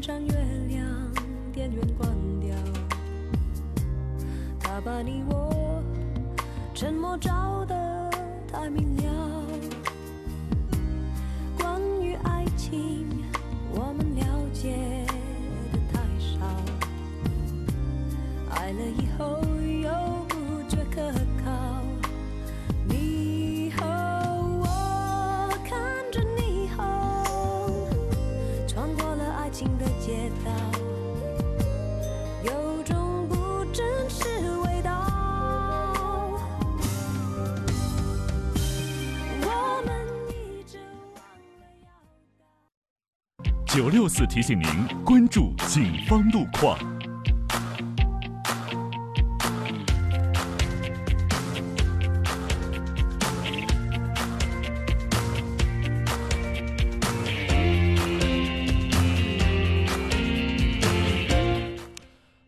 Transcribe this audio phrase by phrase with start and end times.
[0.00, 0.39] 穿越
[44.10, 46.76] 九六四提醒您关注警方路况。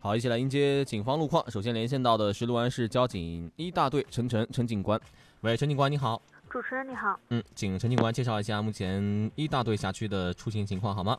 [0.00, 1.48] 好，一起来迎接警方路况。
[1.48, 5.00] 首先连线到的是六安市交警一大队陈晨陈警官。
[5.42, 6.20] 喂，陈警官你好。
[6.50, 11.16] 主持人你好，嗯，请陈警官介绍一下目前一大队辖区的出行情况好吗？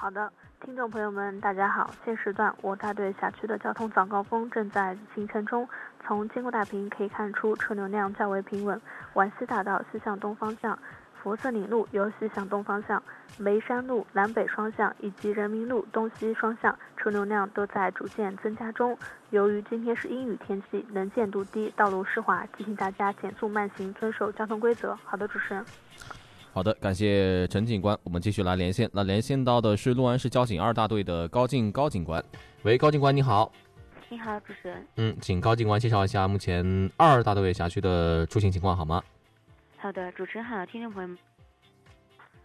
[0.00, 5.68] 好的，听众朋友们大家好，现时段我大队辖区的交通早高峰正在形成中，
[6.02, 8.80] 从监控大屏可以看出车流量较为平稳，
[9.12, 10.78] 皖西大道西向东方向。
[11.22, 13.02] 佛色岭路由西向东方向，
[13.36, 18.96] 眉山路南北双向以及人民路东西双向车流量都在逐渐增加中。
[19.28, 24.96] 由于今天是阴雨天气，能见度低，道路湿滑，提醒大家减速慢行，遵守交通规则。
[25.04, 25.62] 好的，主持人。
[26.52, 27.96] 好的，感谢陈警官。
[28.02, 32.22] 我们继续来连线，那连线到的是六安市交警二大队的高进高警官。
[32.62, 33.52] 喂，高警官你好。
[34.08, 34.84] 你好，主持人。
[34.96, 39.00] 嗯，请高警官介绍一下目前二大队辖区的出行情况好吗？
[39.78, 41.16] 好的，主持人好，听众朋友们。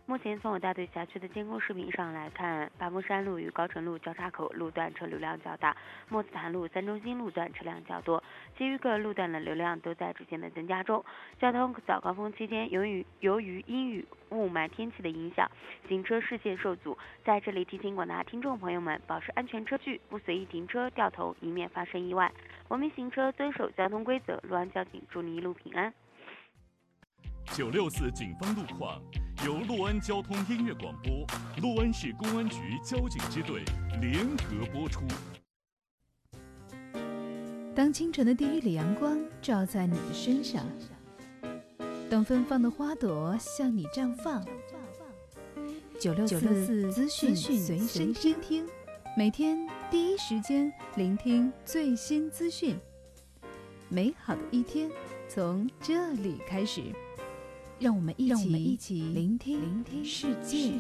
[0.08, 5.76] 目前从我大队辖区的监控视频上来看，八峰山路与高城路交叉口路段车流量较大，
[6.10, 8.24] 莫斯坦路三中心路段车辆较多，
[8.56, 11.04] 其余各路段的流量都在逐渐的增加中。
[11.40, 15.50] 交通早高峰期间，由于由于阴雨雾霾天气的影响，
[15.88, 16.96] 行车视线受阻。
[17.24, 22.32] 在这里提醒广大听众朋友们，保持安全车距，不随意停车掉头，以免发生意外。
[22.68, 24.40] 文明行车，遵守交通规则。
[24.44, 25.92] 路安交警祝你一路平安。
[27.54, 29.02] 九六四警方路况
[29.46, 31.26] 由陆安交通音乐广播、
[31.62, 33.64] 陆安市公安局交警支队
[34.02, 35.02] 联合播出。
[37.74, 40.66] 当清晨的第一缕阳光照在你的身上，
[42.10, 44.44] 当芬芳的花朵向你绽放，
[46.00, 48.66] 九六四资讯随身听，
[49.16, 52.78] 每天第一时间聆听最新资讯。
[53.88, 54.90] 美好的一天
[55.30, 56.82] 从这里开始。
[57.78, 60.72] 让我们一起，让我们一起聆听聆听世界。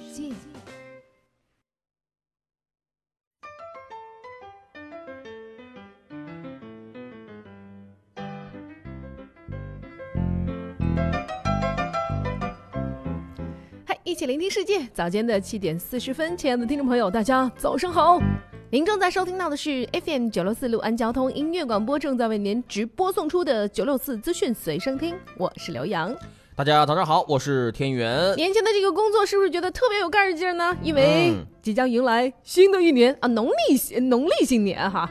[13.86, 14.88] 嗨，一起聆听世界。
[14.94, 18.22] 早间的七点四十分，亲爱的听众朋友，大家早上好。
[18.72, 25.14] 您正在收听到的是 FM 九六四六安交通音乐广播，正在为您直播送出的九六四资讯随身听。
[25.38, 26.16] 我是刘洋。
[26.58, 28.34] 大家早上好，我是天元。
[28.38, 30.74] 年前的这个工作是不是觉得特别有干劲儿呢？
[30.82, 35.10] 因为即将迎来新的一年啊，农历农历新年哈。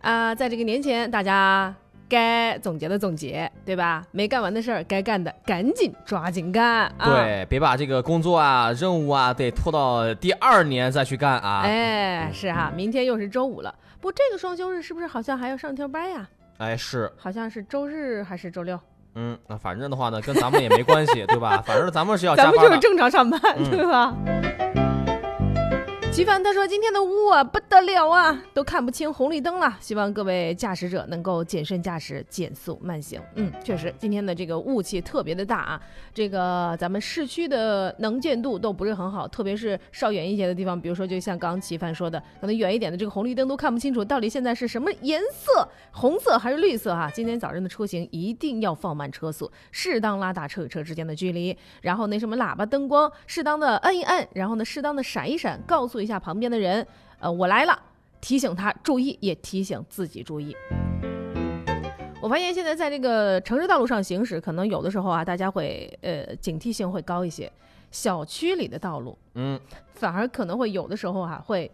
[0.00, 1.74] 啊，在这个年前，大家
[2.08, 4.02] 该总结的总结，对吧？
[4.12, 6.86] 没干完的事儿，该干的赶紧抓紧干。
[6.96, 11.60] 啊、对，别把这个工作啊、任务啊，得拖到第二年再去干啊。
[11.64, 13.74] 哎，是哈，明天又是周五了。
[14.00, 16.26] 不，这个双休日是不是好像还要上天班呀？
[16.56, 18.80] 哎，是，好像是周日还是周六？
[19.16, 21.62] 嗯，那反正的话呢，跟咱们也没关系，对吧？
[21.66, 24.14] 反正咱们是要加班咱们就是正常上班，嗯、对吧？
[26.16, 29.76] 齐凡他说：“今天的雾啊，不得了啊，都看不清红绿灯了。
[29.80, 33.20] 希望各位驾驶者能够谨慎驾驶，减速慢行。
[33.34, 35.78] 嗯，确实，今天的这个雾气特别的大啊。
[36.14, 47.10] 这个咱们市区的能见度都不是很好，特别是稍远一些的地方，比如说就像刚齐凡说的，可能远一点的这个红绿灯都看不清楚，到底现在是什么颜色，红色还是绿色哈？
[47.12, 56.86] 今天早上的出行一定要放慢车速，适当拉大车与车之间的距离，然后那什么喇叭灯光适当的摁一摁，然后呢适当的闪一闪，告诉一下旁边的人，
[57.18, 57.76] 呃，我来了，
[58.20, 60.54] 提醒他注意，也提醒自己注意。
[62.22, 67.50] 我发现现在在这个城市道路上行驶，可能有的时候啊，大家会呃警惕性会高一些。
[67.90, 69.58] 小区里的道路，嗯，
[69.94, 71.70] 反而可能会有的时候啊，会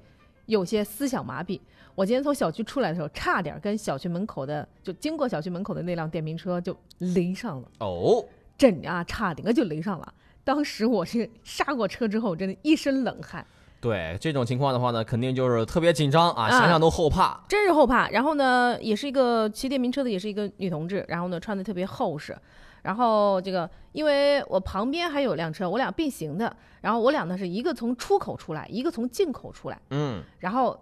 [0.47, 1.61] 有些思想麻痹。
[1.95, 7.69] 我今天从小区出来的时候，差点跟小区门口的就经过小区门口的那辆电瓶车就雷上了。
[7.81, 8.25] 哦，
[8.57, 10.15] 真啊，差点就雷上了。
[10.45, 13.47] 当时我是刹过车之后，真的一身冷汗。
[13.83, 17.39] 对这种情况的话呢，肯定就是特别紧张啊，啊想想都后怕。
[17.49, 18.09] 真是后怕。
[18.11, 22.35] 然后呢，也是一个骑电瓶车的，也是一个女同志，然后呢穿的特别厚实。
[22.83, 26.57] 然后这个，因为我旁边还有辆车，我俩并行的。
[26.81, 30.81] 然后我俩呢是一个从出口出来，一个从进口出来，嗯，然后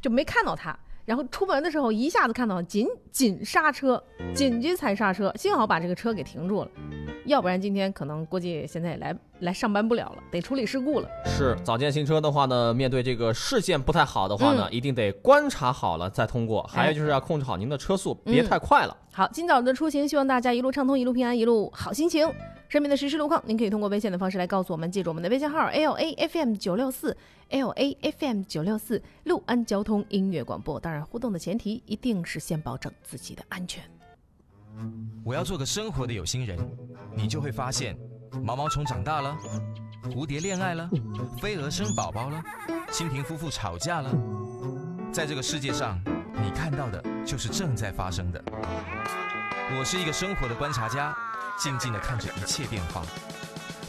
[0.00, 0.76] 就没看到他。
[1.04, 4.02] 然后出门的时候一下子看到，紧紧刹车，
[4.34, 6.70] 紧急踩刹车，幸好把这个车给停住了，
[7.26, 11.08] 要不然今天可能估计现在也来来上班不了了，得处理事故了。
[11.26, 16.62] 是早间行车的话呢，面对这个视线不太好的话呢，一定得观察好了再通过。
[16.64, 18.96] 还有就是要控制好您的车速，别太快了。
[19.12, 22.28] 好，今早的出行，希望大家一路畅通，一路平安，一路好心情。
[22.72, 27.14] 身边的实时路况，您可以通过微信的方式来告诉我们，记住我们的微信号 L A F M 九六四
[27.50, 30.80] L A F M 九六四陆安交通音乐广播。
[30.80, 33.84] 当然，互动的前提一定是先保证自己的安全。
[35.22, 36.58] 我要做个生活的有心人，
[37.14, 37.94] 你就会发现，
[38.42, 39.36] 毛毛虫长大了，
[40.04, 40.88] 蝴蝶恋爱了，
[41.42, 42.42] 飞蛾生宝宝了，
[42.88, 44.10] 蜻蜓夫妇吵架了。
[45.12, 46.02] 在这个世界上，
[46.42, 48.42] 你看到的就是正在发生的。
[49.78, 51.14] 我是一个生活的观察家，
[51.58, 53.04] 静静的看着一切变化。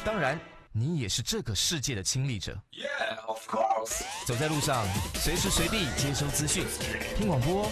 [0.06, 0.40] 当然，
[0.72, 2.58] 你也是这个世界的亲历者。
[4.26, 6.66] 走在路上，随时随地接收资讯，
[7.18, 7.70] 听广播，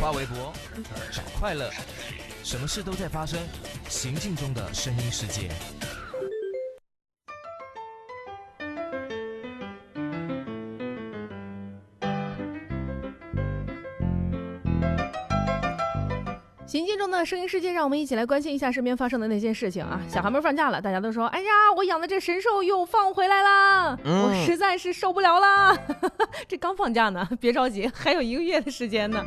[0.00, 0.52] 发微博，
[1.12, 1.70] 找快乐，
[2.44, 3.38] 什么事都在发生，
[3.88, 5.50] 行进中的声音世界。
[17.20, 20.00] 的声音世界，让我们一起来关心一下身边发生的那些事情啊！
[20.08, 25.76] 小孩们放假了，大家都说：“哎呀，我养的这神兽又放回来啦！”嗯我实在是受不了啦！
[26.48, 29.22] 这刚放假呢，别着急，还有一个月的时间呢。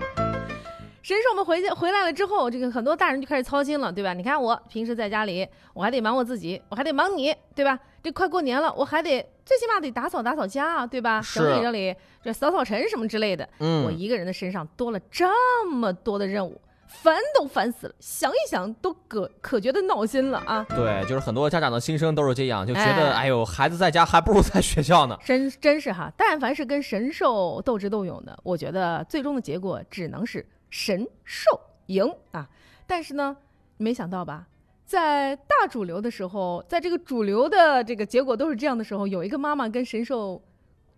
[1.03, 4.13] 神兽们回去回来了之后，这个很多大人就开始操心了，对吧？
[4.13, 7.77] 你看我平时在家里，我还得忙我自己，我还得忙你，对吧？
[8.01, 11.21] 这快过年了，我还得最起码得打扫打扫家啊，对吧？
[11.21, 13.47] 是整理整理，这扫扫尘什么之类的。
[13.59, 15.29] 嗯我一个人的身上多了这
[15.69, 16.59] 么多的任务，
[17.01, 20.65] 烦都烦死了，想一想都可可觉得闹心了啊！
[20.69, 25.17] 对，就是很多家长的心声都是这样，就觉得哎哎呦，孩子在家还不如在学校呢。
[25.25, 32.47] 真真是哈，但凡是跟神兽斗智斗勇的，我觉得最终的结果只能是神兽赢啊！
[32.87, 33.35] 但是呢，
[33.77, 34.47] 没想到吧，
[34.85, 40.41] 在大主流的时候，在这个主流的这个结果都是这样的时候，有一个妈妈跟神兽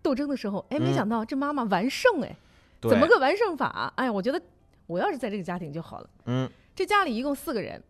[0.02, 2.36] 斗争的时候，哎，没嗯想到这妈妈完胜哎，
[2.80, 3.92] 对怎么个完胜法？
[3.96, 4.40] 哎呀，我觉得
[4.86, 6.08] 我要是在这个家庭就好了。
[6.26, 7.82] 嗯，这家里一共四个人，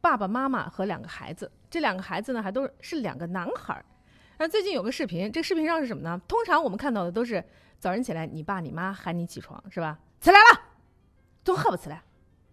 [0.00, 1.50] 爸爸妈妈和两个孩子。
[1.68, 3.84] 这两个孩子呢，还都是是两个男孩儿。
[4.38, 6.20] 那最近有个视频，这个视频上是什么呢？
[6.28, 7.42] 通常我们看到的都是
[7.78, 9.98] 早晨起来，你爸你妈喊你起床，是吧？
[10.20, 10.60] 起来了，
[11.44, 12.02] 怎么还不起来？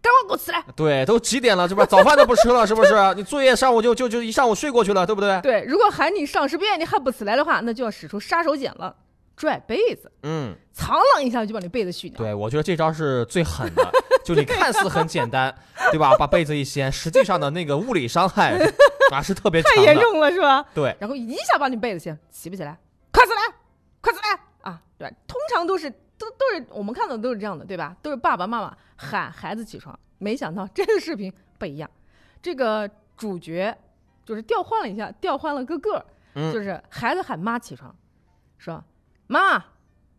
[0.01, 0.61] 赶快给我起来！
[0.75, 1.85] 对，都几点了，是吧？
[1.85, 2.93] 早饭都不吃了，是不是？
[3.15, 5.39] 你作业上午就就就一上午睡过去了，对不对？
[5.39, 8.93] 对，如果喊你上十遍你还不起来的话，那就要使出杀手锏了，
[9.35, 12.17] 拽被子，嗯，苍啷一下就把你被子续掉。
[12.17, 13.91] 对，我觉得这招是最狠的。
[14.23, 15.53] 就你看似很简单，
[15.91, 16.15] 对吧？
[16.17, 18.57] 把被子一掀，实际上的那个物理伤害
[19.11, 19.61] 啊是特别。
[19.61, 20.65] 太严重了，是吧？
[20.73, 22.77] 对，然后一下把你被子掀，起不起来，
[23.11, 23.55] 快起来，
[23.99, 24.81] 快起来啊！
[24.97, 27.93] 对吧，通常都是都都是我们看到的都是这样的，对吧？
[28.01, 31.89] 都是爸爸妈妈喊孩子起床，没想到这个视频不一样，
[32.41, 33.77] 这个主角
[34.25, 37.93] 就是调换了一下，调换了个个就是孩子喊妈起床，
[38.57, 38.81] 说
[39.27, 39.57] 妈，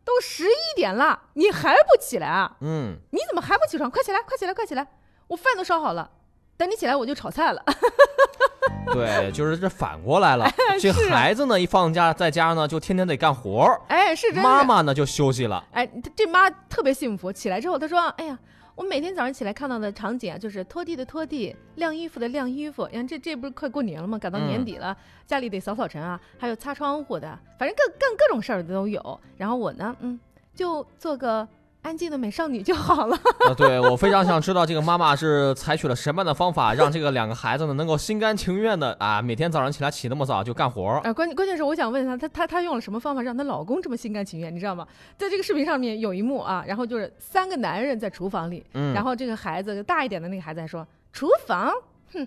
[0.04, 2.56] 都十一点了，你还不起来啊？
[2.60, 3.90] 嗯，你怎么还不起床？
[3.90, 4.86] 快起来，快起来，快起来！
[5.28, 6.10] 我饭都烧好了，
[6.56, 7.64] 等你起来我就炒菜了。
[8.92, 10.46] 对，就是这反过来了。
[10.78, 14.30] 这孩子呢，一放假在家呢，就天天得干活儿，哎，是。
[14.32, 15.64] 妈妈呢就休息了。
[15.72, 17.32] 哎，这这妈特别幸福。
[17.32, 18.38] 起来之后，她说：“哎呀，
[18.76, 22.88] 我每天早上起来看到的场景啊，就是拖地的拖地，晾衣服的晾衣服。
[22.90, 24.18] 你看这这不是快过年了吗？
[24.18, 29.20] 赶到年嗯底了，家里得扫扫尘啊，还有擦窗户的，反正各干各种事儿的都有。
[29.36, 30.18] 然后我呢，嗯，
[30.54, 31.46] 就做个
[31.84, 33.14] 安静的美少女就好了。
[33.46, 41.00] 啊，对我非常想知道这个妈妈是采取了什么样的方法，让这个两个孩子呢能够心甘情愿的啊，每天早上起来起那么早就干活儿。
[41.02, 44.54] 啊，关键关键是我想问她，她她她用了什么方法让她老公这么心甘情愿？
[44.54, 44.88] 你知道吗？
[45.18, 51.70] 在这个视频上面有一幕啊，然后就是三个男人在厨房里，嗯，然后这个孩子大一点的那个孩子还说：“厨房，
[52.14, 52.26] 哼，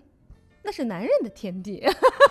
[0.67, 1.81] 那是男人的天地，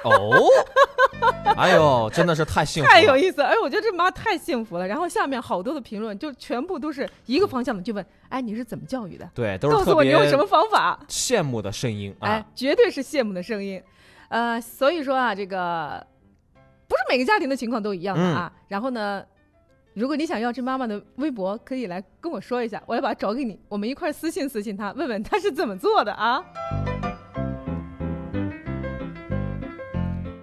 [0.04, 0.46] 哦，
[1.56, 3.16] 哎呦，真的是太幸福太有。
[3.16, 4.86] 意思了。”哎，我觉得这妈太幸福了。
[4.86, 9.26] 然后下面好多的评论就全部都是一个方向的，就问：“哎，你是怎么教育的？
[9.34, 13.82] 对，都是告诉我你用什么方法羡慕的声音？”哎啊。，绝对是羡慕的声音。
[14.28, 16.06] 呃，所以说啊，这个
[16.86, 18.52] 不是每个家庭的情况都一样的啊。
[18.68, 19.24] 然后呢？
[19.94, 26.44] 如果你想要这妈妈的微博，可以来跟我说一下，我要把它找给你，我们一块私信私信她，问问她是怎么做的啊。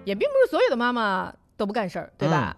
[0.04, 2.56] 也并不是所有的妈妈都不干事儿，对吧？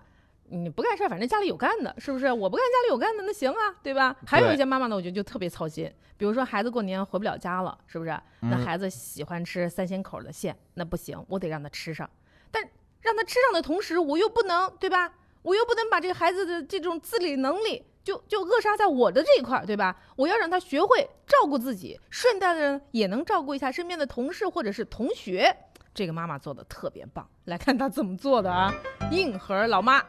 [0.49, 2.31] 你不干事儿，反正家里有干的，是不是？
[2.31, 4.15] 我不干家里有干的，那行啊，对吧？
[4.25, 8.11] 还有一些妈妈呢，我觉得就特别操心，比如说孩子过年回不了家了，是不是？
[8.41, 12.09] 那嗯孩子喜欢吃三鲜口的馅，那不行，我得让他吃上。
[12.53, 12.63] 但
[13.01, 15.13] 让他吃上的同时，我又不能，对吧？
[15.43, 19.97] 我又不能把这个孩子的这种自理能力就就扼杀在我的这一块儿，对吧？
[20.15, 25.57] 我要让他学会照顾自己，顺带的也能照顾一下身边的同事或者是同学。
[25.97, 28.71] 这个妈妈做的特别棒，来看她怎么做的啊！
[29.11, 30.03] 硬核老妈，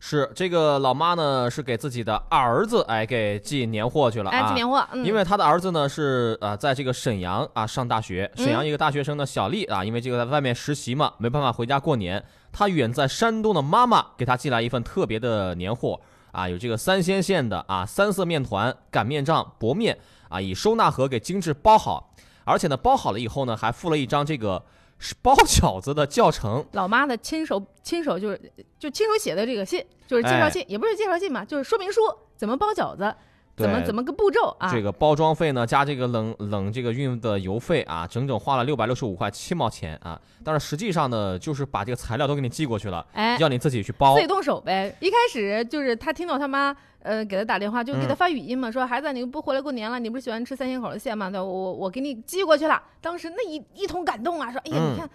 [0.00, 4.54] 是这个老妈呢，是给自己的儿子哎给寄年货去了哎，啊寄。
[4.54, 16.00] 年货，嗯，因为她的儿子呢是啊、呃在这个沈阳啊上大学，沈阳嗯一个大学生的小丽啊，因为这个在外面实习嘛，没办法回家过年，她远在山东的妈妈给她寄来一份特别的年货
[16.32, 19.96] 啊，有这个三鲜馅的啊三色面团、擀面杖、薄面
[20.28, 24.60] 啊，以收纳盒给精致包好，而且呢包好了以后呢，还附了一张这个
[24.98, 26.64] 是包饺子的教程。
[26.72, 32.00] 老妈的亲手亲手就是就亲手写的这个信，就是介绍哎信，也不是介绍信嘛，就是说明书，
[32.36, 33.14] 怎么包饺子，
[33.56, 34.70] 怎么怎么个步骤啊？
[34.72, 40.20] 这个包装费呢，加这个冷冷这个运的邮费啊，整整花了六百六十五块七毛钱啊。
[40.44, 44.20] 但是实际上呢，就是把这个材料都给你寄过去了，哎，要你自己去包自。
[44.20, 44.96] 己动手呗。
[45.00, 51.30] 一开始就是他听到他妈呃给他打电话，就给他嗯发语音嘛，说孩子你不回来过年了，你不是喜欢吃三鲜口的馅吗？
[51.30, 52.82] 对，我我给你寄过去了。
[53.00, 55.10] 当时那一一通感动啊，说哎呀，嗯你看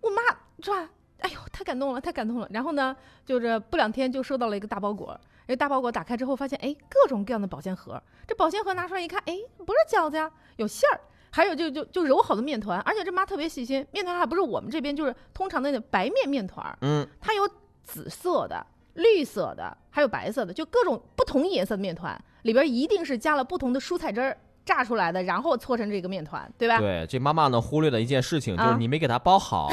[0.00, 0.22] 我妈
[0.62, 0.88] 是吧？
[1.18, 2.48] 哎呦，太感动了，太感动了。
[2.50, 5.18] 然后呢，就是不两天就收到了一个大包裹。
[5.46, 8.00] 这大包裹打开之后，发现哎，各种各样的保鲜盒。
[8.26, 11.00] 这保鲜盒拿出来一看，哎，不是饺子呀，有馅儿，
[11.30, 12.80] 还有就就就揉好的面团。
[12.82, 17.46] 而且这妈特别细心，面团还不是我们这边就是通常的那白面面团儿，嗯，它有
[17.82, 18.64] 紫色的、
[19.00, 26.78] 绿色的，还有白色的，就各种不同颜色的面团，里边一定是加了不同的蔬菜汁儿榨出来的，然后搓成这个面团，对吧？
[26.78, 29.68] 对，这妈妈呢忽略了一件事情，就是啊你没给她包好，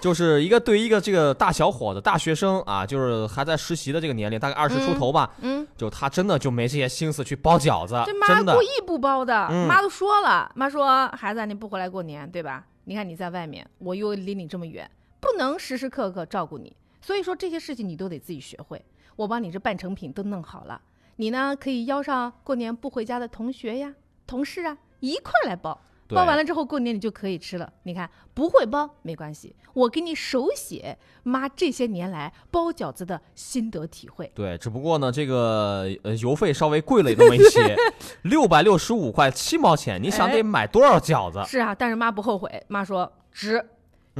[0.00, 8.62] 就是一个对于一个这个大小伙子、大学生啊，就是还在实习的这个年龄，大概二十出头吧，嗯，就他真的就没这些心思去包饺子这，妈故。
[8.62, 12.64] 意不包的，嗯妈都说了，妈说孩子啊你不回来过年，对吧？
[12.84, 14.88] 你看你在外面，我又离你这么远，
[15.20, 18.84] 不能时时刻刻照顾你，所以说这些事情你都得自己学会。
[19.16, 20.80] 我帮你这半成品都弄好了，
[21.16, 23.94] 你呢可以邀上过年不回家的同学呀、
[24.26, 25.80] 同事啊一块儿来包。
[26.10, 27.70] 包完了之后，过年你就可以吃了。
[27.82, 34.32] 你看，不会包没关系，我给你手写妈这些年来包饺子的心得体会。
[34.34, 37.76] 对，只不过呢，这个呃邮费稍微贵了那么一些，
[38.24, 41.44] 六百六十五块七毛钱，你想哎得买多少饺子？
[41.46, 43.68] 是啊，但是妈不后悔，妈说值，嗯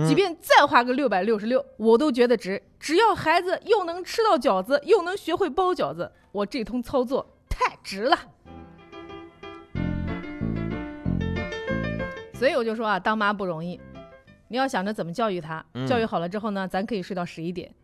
[0.06, 2.62] 即便再花个六百六十六，我都觉得值。
[2.78, 8.16] 只要孩子又能吃到饺子，又能学会包饺子，我这通操作太值了。
[12.34, 13.80] 所以我就说啊，当妈不容易，
[14.46, 17.74] 你要想着怎么教育他，嗯教育好了之后呢，咱可以睡到十一点，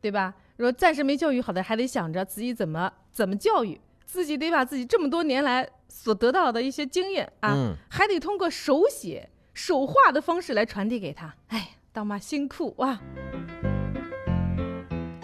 [0.00, 0.32] 对吧？
[0.56, 11.34] 如果暂时没教育好的，还得想着自己怎么怎么教育，自己得把自己这么多年来所得到的一些经验啊，嗯还得通过手写、手画的方式来传递给他。
[11.48, 13.02] 哎，当妈辛苦啊！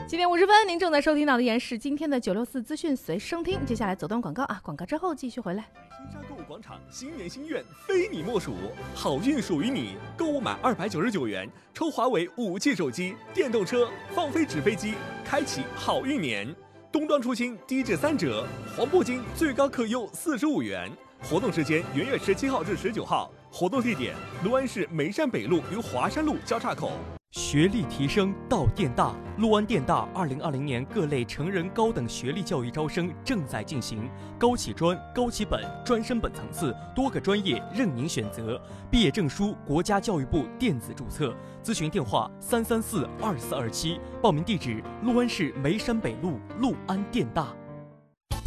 [0.09, 3.65] 七点五十分，您正在收听到的依然是今天的九六四资讯随声听。
[3.65, 5.65] 接下来走段广告啊，广告之后继续回来。
[5.97, 8.57] 新沙购物广场新年心愿非你莫属，
[8.93, 9.97] 好运属于你！
[10.17, 16.53] 购物满二百九十九元抽华为五 G 手机、电动车、放飞纸飞机，开启好运年！
[16.91, 18.45] 冬装出清低至三折，
[18.77, 20.91] 黄布金最高可优四十五元。
[21.31, 26.93] 活动时间元月十七号至十九号，活动地点六安市眉山北路与华山路交叉口。
[27.31, 34.07] 学历提升到电大，陆安电大二零二零年各类成人高等学历教育招生正在进行，
[34.39, 41.35] 高起专、高起本、专升本层次多个专业任您选择，毕业证书国家教育部电子注册。
[41.63, 47.49] 咨询电话：三三四二四二七，报名地址：陆安市眉山北路陆安电大。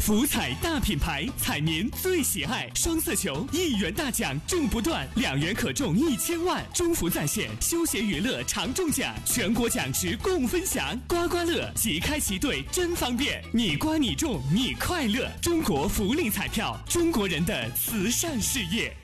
[0.08, 2.66] 福彩大品牌，彩民最喜爱。
[2.74, 6.64] 双色球一元大奖中不断，两元可中一千万。
[6.72, 10.98] 中福在线休闲娱乐常中奖，全国奖池共分享。
[11.06, 13.44] 刮刮乐即开即兑，真方便。
[13.52, 15.30] 你刮你中你快乐。
[15.42, 18.96] 中国福利彩票，中国人的慈善事业。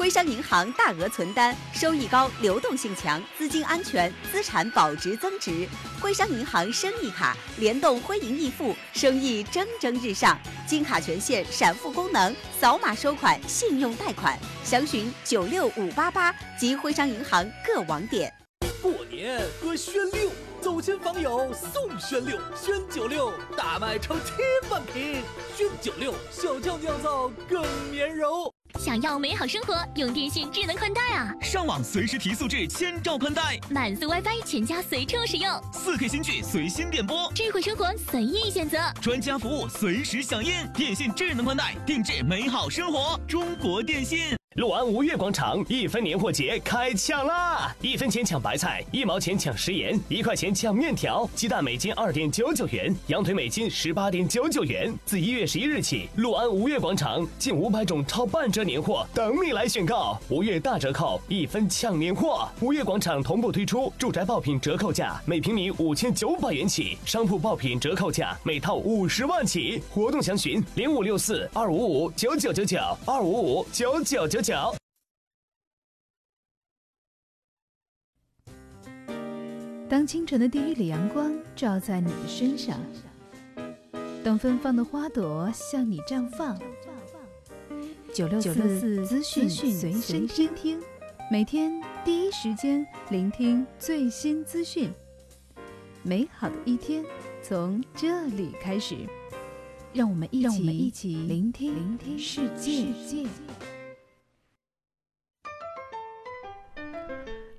[0.00, 5.68] 徽商银行大额存单，收益高，流动性强，资金安全，资产保值增值。
[6.00, 10.40] 徽商银行生意卡联动徽银易付，生意蒸蒸日上。
[10.66, 14.38] 金卡权限闪付功能，扫码收款，信用贷款。
[14.64, 18.32] 详询九六五八八及徽商银行各网点。
[18.80, 20.30] 过年喝轩六，
[20.62, 24.34] 走亲访友送轩六，轩九六大卖超千
[24.70, 25.22] 万瓶，
[25.54, 28.50] 轩九六小窖酿造更绵柔。
[28.78, 31.34] 想要美好生活，用电信智能宽带啊！
[31.42, 40.52] 上网随时提速至千兆宽带，满速 WiFi，全家随处使用，四 K 新剧随心点播，智慧生活随意选择，专家服务随时响应。
[40.72, 43.20] 电信智能宽带，定制美好生活。
[43.28, 44.39] 中国电信。
[44.56, 47.72] 六安吴越广场一分年货节开抢啦！
[47.80, 54.92] 一分钱抢白菜，一毛钱抢食盐，一块钱抢面条，鸡蛋每斤二点九九元，羊腿每斤十八点九九元。
[55.04, 62.48] 自一月十一日起，六安吴越广场近五百种超半折年货等你来选购，吴越大折扣，一分抢年货。
[62.60, 69.80] 吴越广场同步推出住宅爆品折扣价，每平米五千九百元起；商铺爆品折扣价，每套五十万起。
[69.94, 74.74] 活动详询零五六四二五五九九九九二五五九九九九。
[79.88, 82.78] 当清晨的第一缕阳光照在你的身上，
[84.22, 86.56] 当芬芳的花朵向你绽放。
[88.14, 90.80] 九六四资讯随身听，
[91.30, 94.92] 每天第一时间聆听最新资讯。
[96.02, 97.04] 美好的一天
[97.42, 98.96] 从这里开始，
[99.92, 102.86] 让我们一起一起聆听聆听世界。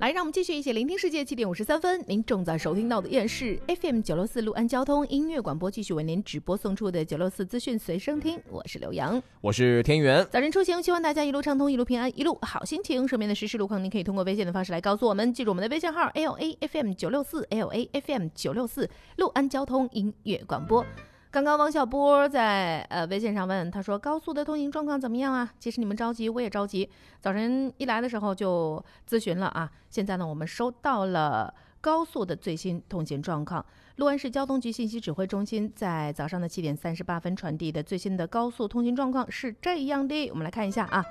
[0.02, 1.24] 来，让我们继续一起聆听世界。
[1.24, 8.42] 七点五十三分，您正在收听到的依然是 FM 九六四六安交通音乐广播，继续为您直播送出的九六四资讯随身听。
[8.50, 10.26] 我是刘洋，我是田园。
[10.32, 13.08] 早晨出行，希望大家一路畅通，一路平安，一路好心情。
[13.08, 15.32] 身边的实时路况，您可以通过微信的方式来告诉我们。
[15.32, 20.84] 记住我们的微信号：L A F M 九六四 L A F M 九六四六安交通音乐广播。
[21.32, 25.50] 刚刚王小波在呃微信上问，他说高速的通行状况怎么样啊？
[25.58, 26.90] 其实你们着急，我也着急。
[27.22, 29.72] 早晨一来的时候就咨询了啊。
[29.90, 33.66] 现在呢，我们收到了高速的最新通行状况。
[33.96, 41.02] 六安市交通局信息指挥中心在早上的七点三十八分传递的最新的高速通行状况是这样的，我们来看一下啊。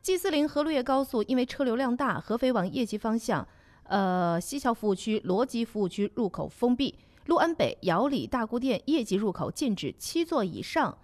[0.00, 3.46] G 四零河路越高速因为车流量大，合肥往叶集方向，
[3.82, 6.94] 呃西桥服务区、罗集服务区入口封闭。
[7.30, 10.98] 六安北姚里大沽店业绩入口禁止七座以上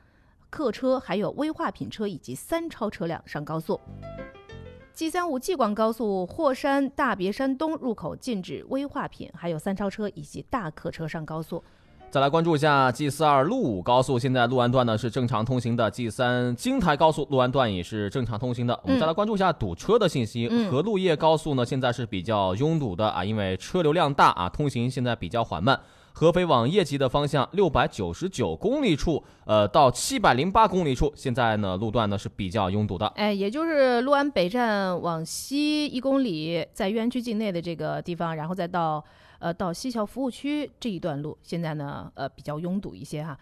[0.51, 3.81] 客车，还有危化品车以及三超车辆上高速。
[4.93, 11.63] G 三五济广高速霍山大别山东入口禁止危化品，还有三超车以及大客车上高速。
[12.11, 18.77] 再来关注一下 G 四二陆武高速，现在陆安段呢是正常通行的；G 三京台高速陆安段也是正常通行的。
[18.83, 20.49] 我们再来关注一下堵车的信息。
[20.51, 25.81] 嗯河路叶高速呢现在是比较拥堵的啊，因为车流量大啊，通行现在比较缓慢。
[26.19, 33.07] 合肥往叶集的方向，六百九十九公里处，呃，到七百零八公里处，现在呢路段呢是比较拥堵的。
[33.09, 39.05] 哎，也就是六安北站往西一公里，在园区境内的这个地方，然后再到
[39.41, 43.39] 呃到西桥服务区这一段路，现在呢呃比较拥堵一些哈。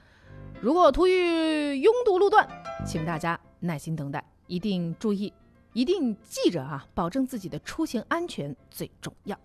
[0.60, 2.44] 如果途遇拥堵路段，
[2.84, 5.32] 请大家耐心等待，一定注意，
[5.74, 9.38] 一定记着啊，保证自己的出行安全最重要。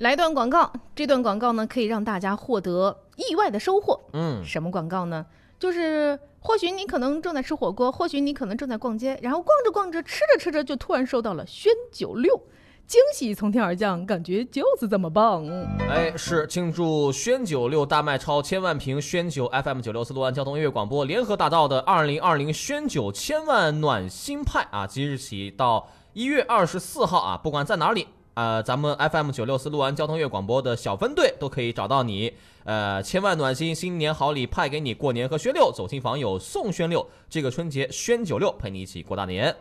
[0.00, 4.00] 来段广告，这段广告呢可以让大家获得意外的收获。
[4.14, 5.26] 嗯，什么广告呢？
[5.58, 12.34] 就是或许你可能正在吃火锅，或许你可能正在逛街，然后逛着逛着，吃着吃着，就突然收到了宣九六，
[12.86, 15.46] 惊喜从天而降，感觉就是这么棒。
[15.80, 24.86] 哎，是庆祝宣九六大卖超千万瓶宣九 FM 九六四六安交通音乐广播联合打造的二零二零宣九千万暖心派啊！
[24.86, 28.08] 即日起到一月二十四号啊，不管在哪里。
[28.40, 32.32] 呃，咱们 FM 九六四六安交通乐广播的小分队都可以找到你。
[32.64, 39.54] 呃，千万暖心，新年好礼派给你，过年和宣六，走亲访友送宣六，这个春节宣九六陪你一起过大年。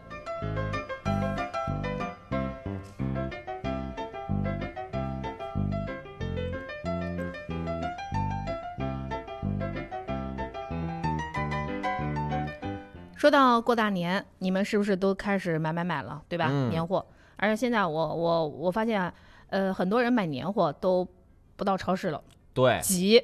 [13.18, 16.48] 说到过大年，你们是不是都开始买买买了，对吧？
[16.50, 17.06] 嗯年货，
[17.40, 19.14] 而且现在我我我发现啊，
[19.48, 21.08] 呃，很多人买年货都
[21.56, 22.22] 不到超市了，
[22.54, 23.22] 对，急，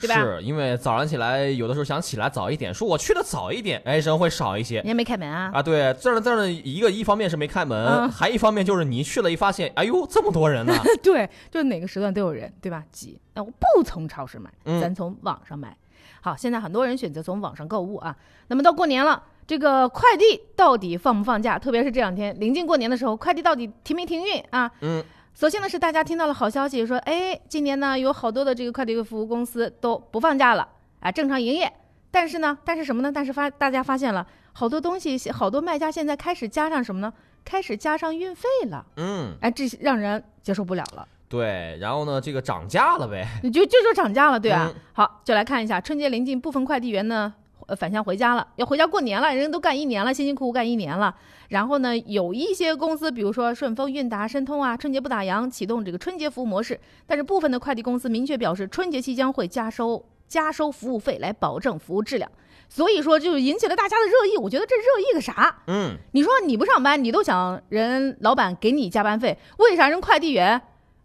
[0.00, 0.14] 对吧？
[0.14, 4.76] 是因为早上起来有的时候想起来早一点，说我去的早一点，哎，人会少一些。
[4.76, 5.50] 人家没开门啊？
[5.52, 12.84] 啊，对，这儿这儿一个一方面是没开门，嗯还一方面就是你去了，一发现，哎呦，这么多人呢、 对，就是哪个时段都有人，对吧？
[12.92, 15.76] 急，那我不从超市买，嗯咱从网上买。
[16.20, 18.16] 好，现在很多人选择从网上购物啊。
[18.48, 21.58] 那么到过年了，这个快递到底放不放假？
[21.58, 24.70] 特别是这两天临近过年的时候，快递到底停没停运啊？
[24.82, 25.02] 嗯。
[25.32, 30.68] 所幸的是，大家听到了好消息，说，哎，今年呢有好多的这个快递服务公司都不放假了，
[31.00, 31.72] 啊，正常营业。
[32.10, 33.10] 但是呢，但是什么呢？
[33.10, 37.10] 但是发大家发现了好多东西，好多卖家现在开始加上什么呢？
[37.44, 38.84] 开始加上运费了。
[38.96, 41.08] 嗯，哎，这让人接受不了了。
[41.28, 43.26] 对，然后呢，这个涨价了呗？
[43.42, 44.70] 你 就就说涨价了，对啊。
[44.92, 47.32] 好，就来看一下春节临近，部分快递员呢，
[47.68, 51.14] 呃，返乡回家了，要回家过年了，人家都干一年了，辛辛苦苦干一年了。
[51.48, 56.80] 然后呢，有一些公司，比如说顺丰、韵达、申通啊，春节不打烊，启动这个春节服务模式。
[57.06, 62.30] 但是部分的快递公司明确表示，春节期间会加收加收服务费来保证服务质量。
[62.70, 64.38] 所以说，就引起了大家的热议。
[64.38, 65.58] 我觉得这热议个啥？
[65.66, 70.60] 嗯，你说你不上班，你都想人老板给你加班费，为啥人快递员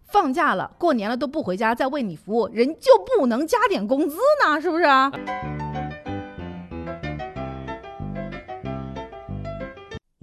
[0.08, 4.62] 放假了、过年了都不回家再为你服务，人就不能加点工资呢？
[4.62, 5.12] 是不是啊？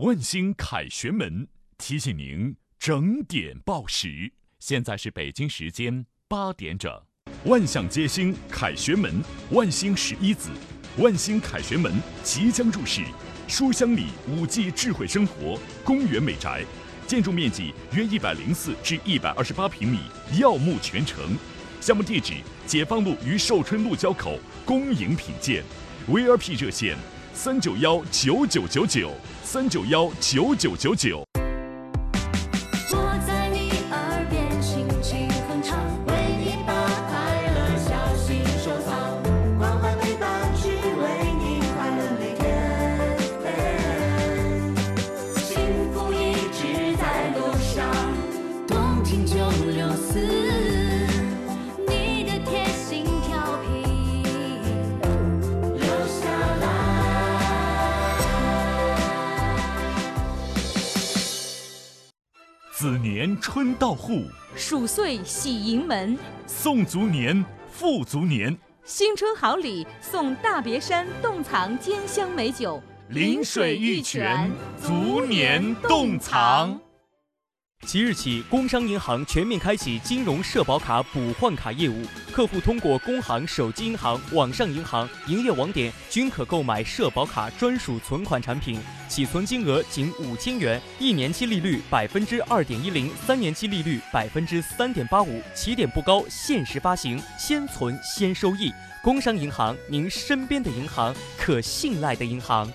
[0.02, 6.90] 万兴凯旋门提醒您整点报时，现在是北京时间八点整。
[7.44, 10.48] 万象街星凯旋门，万兴十一子，
[10.96, 11.92] 万兴凯旋门
[12.24, 13.02] 即将入市。
[13.46, 16.64] 书香里五 G 智慧生活公园美宅，
[17.06, 19.98] 建筑面积约一百零四至一百二十八平米，
[20.38, 21.36] 耀目全城。
[21.78, 22.36] 项目地址：
[22.66, 25.62] 解放路与寿春路交口，恭迎品鉴。
[26.08, 26.96] VIP 热线。
[27.32, 29.10] 三九幺九九九九，
[29.44, 31.29] 三九幺九九九九。
[62.80, 64.22] 子年春到户，
[64.56, 76.80] 鼠岁喜迎门，送足年，富足年，新春好礼送大别山洞藏兼香美酒，临水玉泉，足年洞藏。
[77.86, 98.70] 即日起，工商银行全面开启金融社保卡补换卡业务，客户通过工行手机银行、网上银行营业网点均可购买社保卡专属存款产品，起存金额仅五千元，一年期利率百分之二点一零，三年期利率百分之三点八五，起点不高，限时发行，先存先收益。
[99.02, 102.72] 工商银行，您身边的银行，可信赖的银行。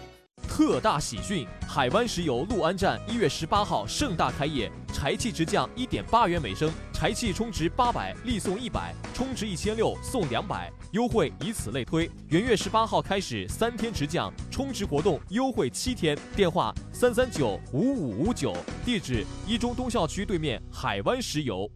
[0.55, 1.45] 特大喜讯！
[1.67, 12.09] 海湾石油六安站一月十八号盛大开业，柴气直降一点八元每升，柴气充值八百立送一百，充值一千六送两百，优惠以此类推。
[12.29, 16.17] 元月十八号开始三天直降，充值活动优惠七天。
[16.37, 21.69] 电话三三九五五五九，地址一中东校区对面海湾石油。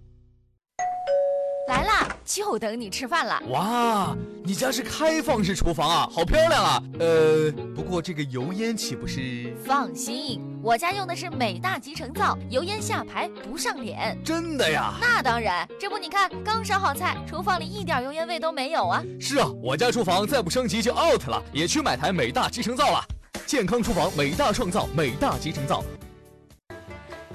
[1.68, 3.42] 来啦，就等你吃饭了。
[3.50, 6.84] 哇，你家是开放式厨房啊，好漂亮啊！
[7.00, 9.52] 呃，不过这个油烟岂不是？
[9.66, 14.16] 放心，我家用的是美大集成灶，油烟下排不上脸。
[14.24, 14.94] 真的呀？
[15.02, 19.04] 那当然，这不你看，刚烧好菜，厨房里一点油烟味都没有啊。
[19.20, 23.04] 是啊，我家厨房再不升级就 out 了，也去买台美大集成灶了。
[23.48, 25.84] 健康厨房，美大创造，美大集成灶。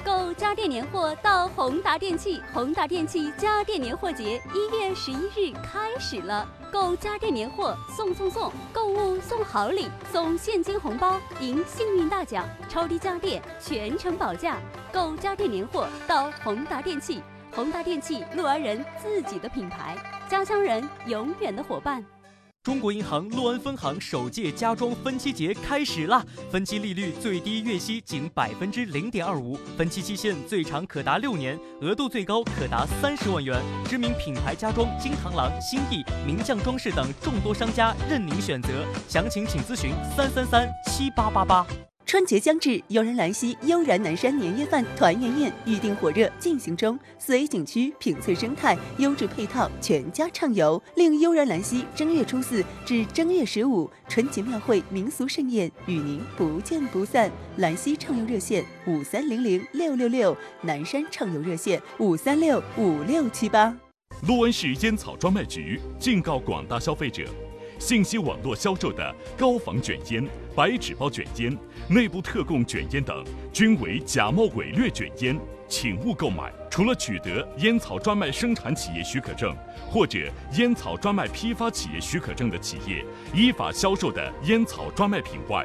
[0.04, 6.46] 购家电年货到宏达电器，宏达电器家电年货节一月十一日开始了。
[6.70, 14.58] 购家电年货送送送，购物送好礼，送现金红包，赢幸运大奖，超低家电全程保价。
[14.92, 19.96] 购家电年货到宏达电器，宏达电器洛安人自己的品牌，
[20.28, 22.04] 家乡人永远的伙伴。
[22.64, 26.24] 中国银行洛安分行首届家装分期节开始啦！
[26.50, 33.62] 分期利率最低月息仅百分之零点二五，分期期限最长可达六年，额度最高可达三十万元。
[33.86, 38.70] 知名品牌家装金螳螂、新意、名匠装饰等众多商家任您选择，
[39.10, 41.66] 详情请咨询三三三七八八八。
[42.06, 46.98] 春节将至，悠然兰溪悠然南山年夜饭团圆宴预定火热进行中。
[47.18, 57.30] 四 A 景区品萃生态优质配套，全家畅游，令悠然兰溪正月初四至正月十五春节庙会民俗盛宴与您不见不散。
[57.56, 63.74] 兰溪畅游热线五三零零六六六，南山畅游热线五三六五六七八。
[64.28, 67.24] 洛安市烟草专卖局警告广大消费者。
[67.76, 79.54] 信息网络销售的高仿卷烟、白纸包卷烟、内部特供卷烟等，均为假冒伪劣卷烟，请勿购买除了取得烟草专卖生产企业许可证
[79.90, 80.18] 或者
[80.54, 85.62] 烟草专卖批发企业许可证的企业依法销售的烟草专卖品外，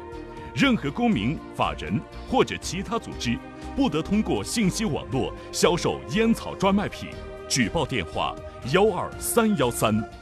[0.54, 3.38] 任何公民、法人或者其他组织
[3.74, 7.08] 不得通过信息网络销售烟草专卖品。
[7.48, 8.36] 举报电话：
[8.74, 10.19] 幺二三幺三。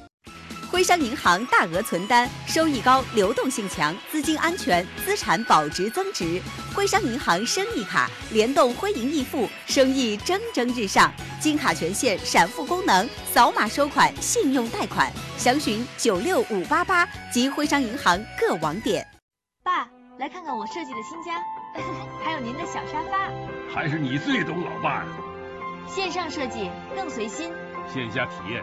[0.71, 6.41] 徽商银行大额存单，收益高，流动性强，资金安全，资产保值增值。
[6.75, 11.11] 徽商银行生意卡联动徽银易付，生意蒸蒸日上。
[11.41, 15.11] 金卡权限、闪付功能，扫码收款、信用贷款。
[15.39, 19.07] 详询九六五八八及徽商银行各网点。
[19.63, 21.43] 爸，来看看我设计的新家，
[22.23, 23.31] 还有您的小沙发。
[23.75, 25.07] 还是你最懂老爸。
[25.89, 27.51] 线上设计更随心，
[27.91, 28.63] 线下体验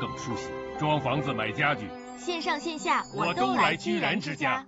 [0.00, 0.48] 更舒心。
[0.80, 1.84] 装房子、买家具，
[2.18, 4.64] 线上线下我都来居然之家。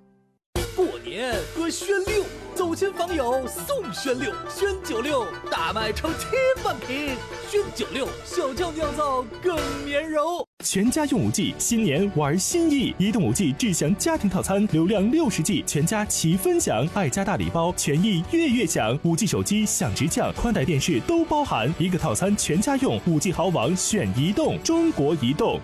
[0.76, 2.22] 过年喝轩六，
[2.54, 6.28] 走亲访友送轩六，轩九六大卖超千
[6.62, 7.16] 万瓶，
[7.48, 10.46] 轩九六小窖酿造更绵柔。
[10.62, 25.58] 全家用五 G，新年玩新意，移动五 G 智享家庭套餐，流量六十 G，全家齐分享，爱家大礼包，权益月月享，五 G 手机享直降，宽带电视都包含，一个套餐全家用，五 G 好网选移动，中国移动。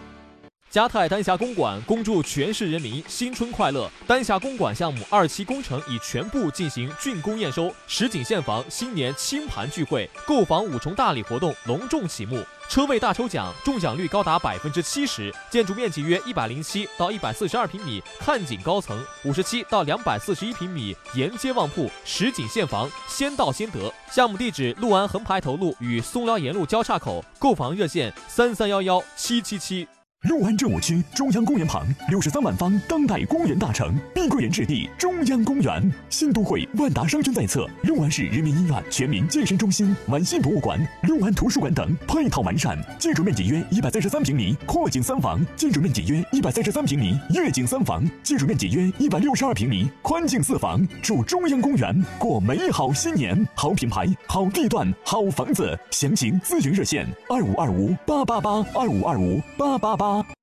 [0.79, 3.91] 嘉泰丹霞公馆恭祝全市人民新春快乐！
[4.07, 23.93] 丹霞公馆项目二期工程已全部进行竣工验收，实景现房新年清盘聚会，购房五重大礼活动隆重启幕，车位大抽奖，中奖率高达百分之七十，建筑面积约一百零七到一百四十二平米，看景高层五十七到两百四十一平米，沿街旺铺，实景现房，先到先得。
[24.13, 29.89] 项目地址：六安横排头路与松辽沿路交叉口，购房热线：三三幺幺七七七。
[30.23, 50.85] 六安政务区中央公园旁，六十三万方当代公园大城，碧桂园置地中央公园，新都会万达商圈在侧，六安市人民医院全民健身中心、晚信博物馆、六安图书馆等配套完善，建筑面积约一百三十三平米，阔景三房；建筑面积约一百三十三平米，悦景三房；建筑面积约一百六十二平米，宽景四房。
[51.01, 53.47] 祝中央公园过美好新年！
[53.55, 60.08] 好品牌，好地段，好房子，详情咨询热线：二五二五八八八二五二五八八八。
[60.09, 60.38] 我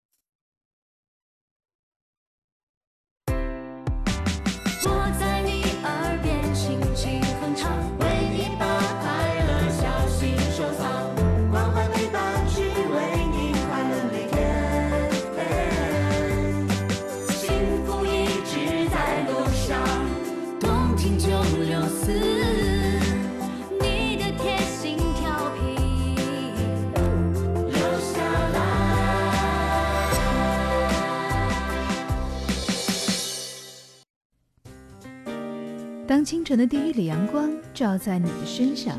[36.25, 38.97] 清晨的第一缕阳光照在你的身上，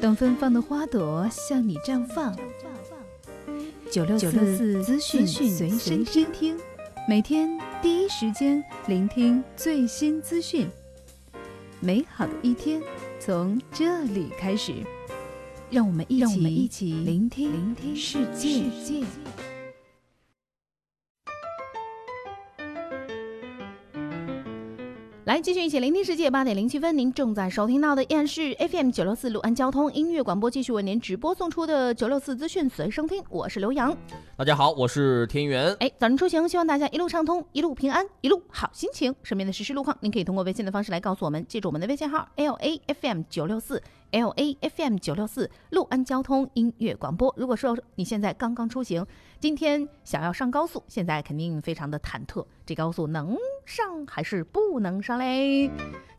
[0.00, 2.34] 等芬芳的花朵向你绽放。
[3.90, 6.56] 九六四资讯随身听，
[7.06, 10.66] 每天第一时间聆听最新资讯。
[11.80, 12.80] 美好的一天
[13.20, 14.72] 从这里开始，
[15.70, 18.64] 让我们一起，让我们一起聆听世界。
[25.26, 26.30] 来，继续一起聆听世界。
[26.30, 33.24] 八点零七分，您正在收听到的依然是 FM 九六四六安交通音乐广播，继续为您直播送出的九六四资讯随身听。
[33.30, 33.96] 我是刘洋。
[34.36, 35.74] 大家好，我是田园。
[35.80, 39.14] 哎，早晨出行，希望大家一路畅通，一路平安，一路好心情。
[39.22, 43.82] 身边的实时路况，您可以通过微信的方式来告诉我们，记住我们的微信号 L A F M 九六四
[44.14, 47.34] L A F M 九六四陆安交通音乐广播。
[47.36, 49.04] 如果说你现在刚刚出行，
[49.40, 55.68] 今天想要上高速，现在肯定非常的忐忑，这高速能上还是不能上嘞？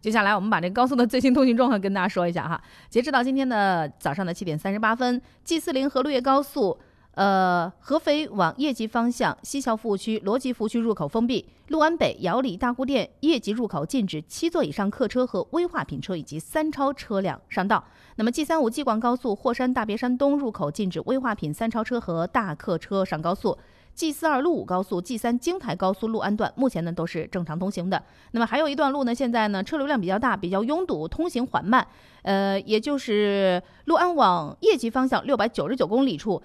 [0.01, 2.61] 接下来我们把这高速的最新通行状况跟大家说一下哈。
[2.89, 6.77] 截止到今天的早上的七点三十八分，G 四零和路越高速。
[7.15, 17.81] 呃，合肥往叶集方向西桥服务区罗集服务区入口封闭，六安北姚里大沽店叶集入口禁止七座以上客车和危化品车以及三超车辆上道。
[18.17, 23.57] 那么 G 三五济广高速霍山大别山东入口禁止危化品三超车和大客车上高速。
[23.93, 28.03] G 四二陆武高速、G 三京台高速六安段目前呢都是正常通行的。
[28.31, 31.87] 那么还有一段路呢，现在呢车流量比较大，比较拥堵，通行缓慢。
[32.23, 36.43] 呃，也就是六安往叶集方向六百九十九公里处。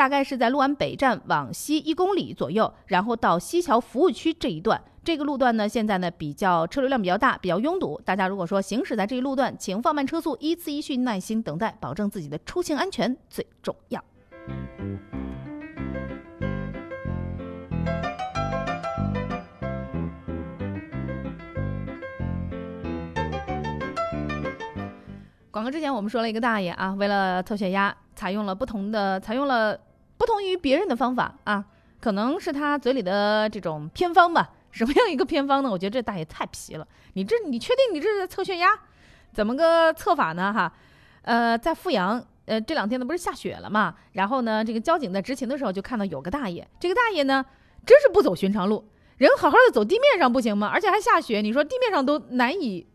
[0.00, 8.00] 大概是在六安北站往西一公里左右，然后到西桥服务区这一段，这个路段呢，现在呢比较车流量比较大，比较拥堵。
[8.02, 14.02] 大家如果说行驶在这一路段，请放慢车速，依次依序耐心等待，保证自己的出行安全最重要。
[25.50, 29.78] 广告之前我们说了一个大爷啊，为了测血压，采用了不同的，采用了
[30.20, 31.64] 不同于别人的方法啊，
[31.98, 34.50] 可能是他嘴里的这种偏方吧。
[34.70, 35.70] 什么样一个偏方呢？
[35.70, 36.86] 我觉得这大爷太皮了。
[37.14, 38.68] 你这，你确定你这是测血压？
[39.32, 40.52] 怎么个测法呢？
[40.52, 40.70] 哈，
[41.22, 43.94] 呃，在阜阳，呃，这两天呢不是下雪了嘛？
[44.12, 47.42] 然后呢，这个交警在执勤的时候就看到有个大爷，这个大爷呢
[47.86, 50.68] 真是不走寻常路，人好好的走地面上不行吗？
[50.70, 52.86] 而且还下雪，你说地面上都难以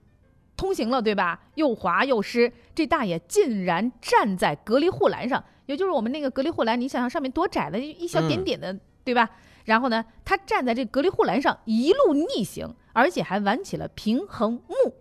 [0.56, 1.42] 通行了，对吧？
[1.56, 9.30] 又滑又湿，这大爷竟然站在隔离护栏上，也就是我们那个隔离护栏，你想想上面多窄的一小点点的，对吧？
[9.66, 14.94] 然后呢，他站在这隔离护栏上一路逆行，而且还玩起了平衡木，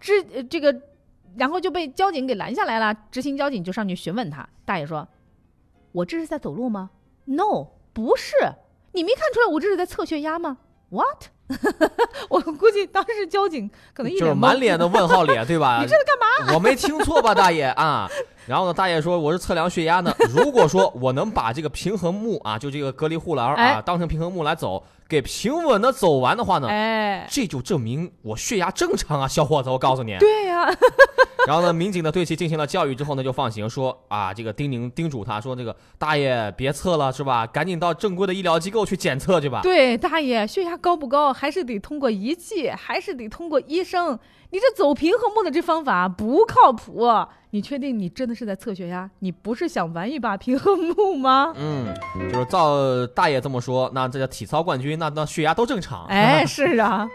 [0.00, 0.82] 这这个，
[1.36, 2.94] 然后就被交警给拦下来了。
[3.10, 5.08] 执勤交警就上去询问他，大爷说
[5.90, 6.90] ：“我这是在走路吗
[7.26, 8.36] ？”“No，不是。
[8.92, 10.58] 你没看出来我这是在测血压吗
[10.90, 11.24] ？”“What？”
[12.28, 15.78] 我估计当时交警可能一就是满脸的问号脸，对吧？
[15.82, 16.52] 你这是干嘛？
[16.54, 18.08] 我没听错吧，大爷啊？
[18.46, 20.14] 然后呢，大爷说我是测量血压呢。
[20.34, 30.16] 如果说我能把这个平衡木啊，就这个隔离护栏啊，当成平衡木来走，给平稳的走完的话呢，哎，这就证明我血压正常啊，小伙子，我告诉你。
[30.18, 30.68] 对呀。
[31.46, 37.46] 然后呢，民警呢对其进行了教育之后呢，就放行，说啊，这个叮咛叮嘱他说，这个大爷别测了，是吧？
[37.46, 39.60] 赶紧到正规的医疗机构去检测去吧。
[39.62, 44.18] 对，大爷血压高不高，还是得通过仪器，还是得通过医生。
[44.50, 47.06] 你这走平衡木的这方法不靠谱。
[47.50, 49.10] 你确定你真的是在测血压？
[49.18, 51.52] 你不是想玩一把平衡木吗？
[51.54, 51.94] 嗯，
[52.32, 56.06] 就是照大爷这么说，那这叫体操冠军，那那血压都正常。
[56.06, 57.06] 哎， 是啊。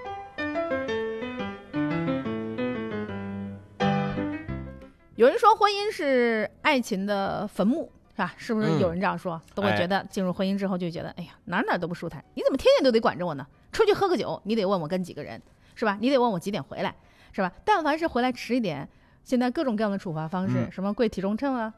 [5.15, 8.33] 有人说婚姻是爱情的坟墓，是吧？
[8.37, 9.41] 是不是有人这样说？
[9.55, 12.23] 都会觉得进入婚姻之后就觉得，哎呀，哪哪都不舒坦。
[12.35, 13.47] 你怎么天天都得管着我呢？
[13.71, 15.41] 出去喝个酒，你得问我跟几个人，
[15.73, 15.97] 是吧？
[15.99, 16.93] 你得问我几点回来，
[17.33, 17.51] 是吧？
[17.65, 18.87] 但凡是回来迟一点，
[19.25, 21.73] 现在各种各样的处罚方式，什么跪体重秤啊，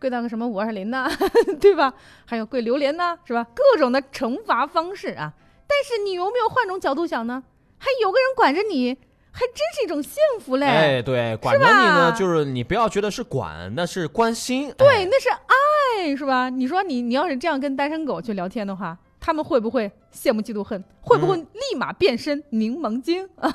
[0.00, 1.10] 跪到个什么五二零呐，
[1.60, 1.92] 对吧？
[2.24, 3.46] 还有跪榴莲呐，是吧？
[3.54, 5.32] 各种的惩罚方式啊。
[5.66, 7.42] 但是你有没有换种角度想呢？
[7.76, 8.96] 还有个人管着你。
[9.32, 10.66] 还真是一种幸福嘞！
[10.66, 14.74] 哎，对，管着你呢，就是你不要觉得是管，那是关心。
[14.76, 16.50] 对，那是爱，是吧？
[16.50, 20.82] 你说你你要是这样跟单身狗去聊天的话，他们会不会羡慕嫉妒恨？
[21.02, 23.52] 会不会立马变身柠檬精 啊？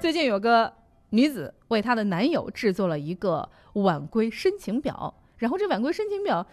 [0.00, 0.72] 最近有个
[1.10, 6.44] 女子为她的男友制作了一个晚归申请表，然后这晚归申请表，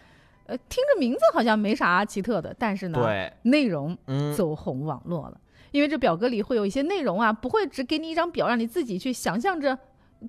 [0.45, 3.97] 呃，听着名字好像没啥奇特的，但是呢，对，内容
[4.35, 5.41] 走红网络了。
[5.71, 9.77] 因为这表格里会有一些内容啊，不会只给你一张表让你自己去想象着，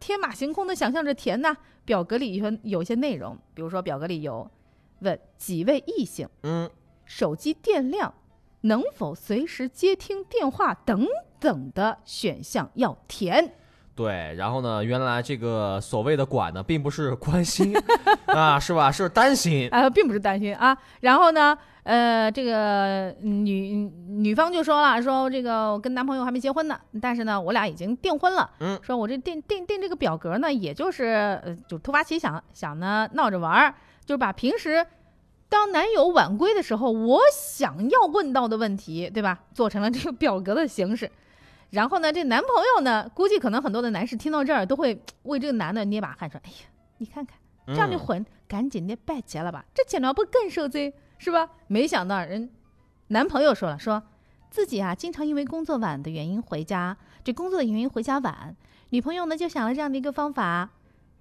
[0.00, 1.56] 天马行空的想象着填呐。
[1.84, 4.50] 表格里有有一些内容，比如说表格里有
[5.02, 6.68] 问几位异性，嗯，
[7.06, 8.12] 手机电量，
[8.60, 11.06] 能否随时接听电话等
[11.40, 13.54] 等的选项要填。
[13.94, 17.72] 对，然后呢，原来这个所谓的管呢，并不是关心
[18.26, 18.92] 啊，是吧？
[18.92, 20.76] 是担心啊，并不是担心啊。
[21.00, 21.56] 然后呢？
[21.86, 28.50] 呃，这个女女方就说了，说这个我跟男朋友还没结婚呢，但是呢，我俩已经订婚了。
[28.58, 33.72] 嗯，说我这订订订这个表格呢，也就是呃，就突发奇想，想呢闹着玩儿，
[34.04, 34.84] 就是把平时
[35.48, 41.10] 当男友晚归的时候，我想要问到的问题，对吧，做成了这个表格的形式。
[41.70, 46.56] 然后呢，这男朋友呢，估计可能很多的男士听到这儿都会为这个男的捏把汗，说：“哎呀，
[46.98, 47.36] 你看看
[47.68, 51.48] 这样的婚，赶紧的别结了吧，这结了不更受罪？”是吧？
[51.66, 52.50] 没想到人
[53.08, 54.02] 男朋友说了，说
[54.50, 58.54] 自己啊经常因为工作晚的原因回家，这工作的原因回家晚。
[58.90, 60.70] 女朋友呢就想了这样的一个方法，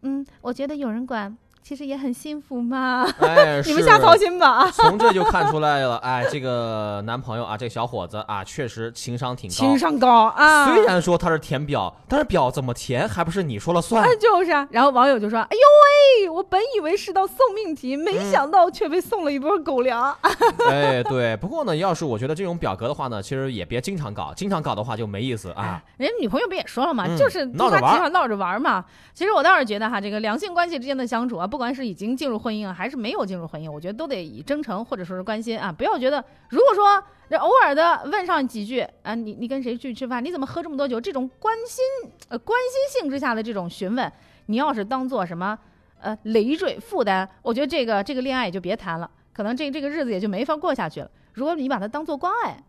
[0.01, 1.37] 嗯，我觉得有人管。
[1.67, 4.69] 其实也很幸福嘛，哎， 你们瞎操心吧。
[4.69, 10.71] 从这就看出来了，哎，这个男朋友啊，这个小伙子啊，确实情商挺高，情商高啊。
[10.71, 14.07] 虽然说他是填表，但是表怎么填还不是你说了算？
[14.19, 14.67] 就是啊。
[14.69, 20.15] 然后网友就说：“哎呦喂，我本以为是道送命题，没想到却被送了一波狗粮。
[20.69, 21.35] ”哎，对。
[21.37, 25.81] 不过呢，要是我觉得这种表格的话呢，其实也别经常搞，经常搞的话就没意思啊。
[25.97, 27.07] 人家女朋友不也说了吗？
[27.17, 28.85] 就是闹着玩，闹着玩嘛。
[29.15, 31.47] 其实我倒是觉得哈，这个两性关系之间的相处啊。
[31.54, 40.21] 不不管是已经进入婚姻啊，还是没有进入婚姻，我觉得都得以真诚或者说是关心啊，不要觉得如果说这偶尔的问上几句啊，你你跟谁去吃饭？
[40.21, 40.99] 你怎么喝这么多酒？
[40.99, 44.11] 这种关心呃关心性之下的这种询问，
[44.47, 45.57] 你要是当做什么
[46.01, 51.09] 呃累赘负担，我觉得这个这个恋爱也就别谈了，可能这这个日子也就没法过下去了。
[51.31, 52.61] 如果你把它当做关爱，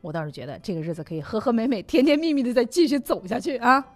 [0.00, 3.86] 我倒是觉得这个日子可以和和美美、甜甜蜜蜜的再继续走下去啊。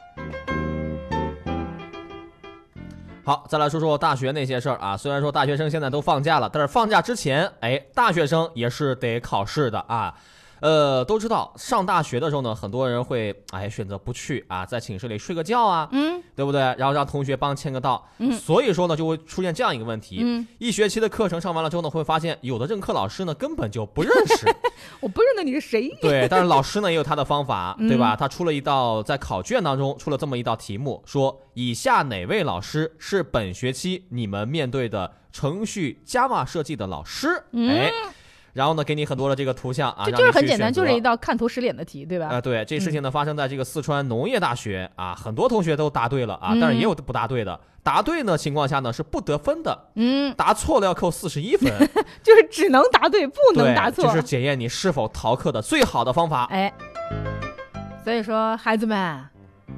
[3.24, 4.94] 好，再来说说大学那些事儿啊。
[4.94, 10.14] 虽然说大学生现在都放假了，但是放假之前，哎，大学生也是得考试的啊。
[10.64, 16.62] 呃，都知道上大学的时候呢，很多人会哎选择不去啊，在寝室里睡个觉啊，嗯，对不对？
[16.78, 24.46] 然后让同学帮签个到，嗯所以说呢，就会出现这样一个问题，嗯一学期的课程上完了之后呢，会发现有的任课老师呢根本就不认识，
[25.00, 25.94] 我不认得你是谁。
[26.00, 28.16] 对，但是老师呢也有他的方法，嗯对吧？
[28.16, 37.44] 他出了一道在考卷当中出了这么一道题目，说以下哪位老师是本学期你们面对的程序 Java 设计的老师？
[37.52, 37.92] 嗯哎，
[38.54, 42.28] 然后呢，给你很多的这个图像啊，这就是很简单，就是一道看图识脸的题，对吧？
[42.28, 47.60] 啊、对，这事情呢发生在这个四川农业大学啊，很多同学都答对了啊，嗯但是也有不答对的。
[47.82, 51.70] 答对呢情况下呢是不得分的，嗯，答错了要扣四十一分，
[52.22, 54.04] 就是只能答对，不能答错。
[54.04, 56.44] 这是检验你是否逃课的最好的方法。
[56.44, 56.72] 哎，
[58.02, 59.22] 所以说孩子们，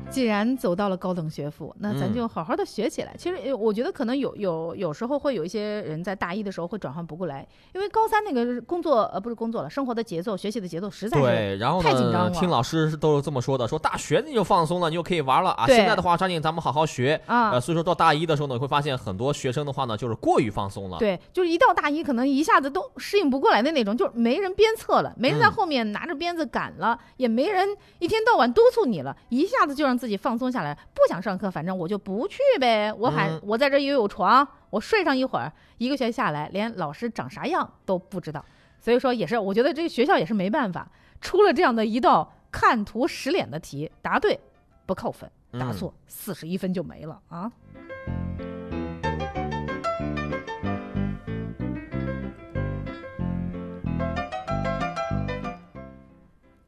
[0.09, 3.14] 既然走到了高等学府，那咱嗯就好好的学起来。
[3.18, 12.30] 其实，呃我觉得可能有有有时候会有一些人在大一的时候会转换不过来，因为高三那个工作呃不是工作了，生活的节奏、学习的节奏实在对，是然后，太紧张了。
[12.30, 15.66] 听老师都是这么说的，说大学你就放松了，你就可以玩了啊。
[15.66, 20.99] 现在的话，抓紧咱们好好学啊呃，所以说到大一的时候呢，你会发现很多学生的话呢，就是过于放松了。
[20.99, 27.68] 对，就是一到大一，可能一下子都适应不过来的那种，就是没人鞭策了，没人在嗯后面拿着鞭子赶了，也没人
[27.99, 32.93] 一天到晚督促你了，一下子就让自己放松下来，不想上课，反正我就不去呗。
[32.93, 38.45] 我还、嗯我在这儿也有床，我睡上一会儿，一个学期下来，连老师长啥样都不知道。
[38.80, 40.89] 所以说也是，我觉得这个学校也是没办法，
[41.20, 44.39] 出了这样的一道看图识脸的题，答对
[44.84, 47.51] 不扣分，答嗯错四十一分就没了啊。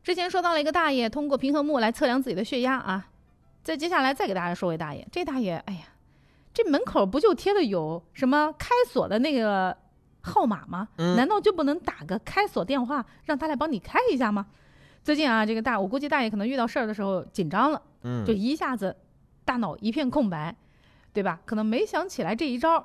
[0.08, 3.10] 之前说到了一个大爷通过平衡木来测量自己的血压啊，
[3.62, 5.80] 再接下来再给大家说位大爷，这大爷哎呀，
[6.54, 9.76] 这门口不就贴的有什么开锁的那个
[10.22, 10.88] 号码吗？
[10.96, 14.46] 嗯难道就不能打个开锁电话让他来帮你开一下吗？
[15.04, 18.96] 最近啊，这个大我估计大爷可能遇到事儿的时候紧张了，嗯就一下子
[19.44, 20.56] 大脑一片空白，
[21.12, 21.38] 对吧？
[21.44, 22.82] 可能没想起来这一招。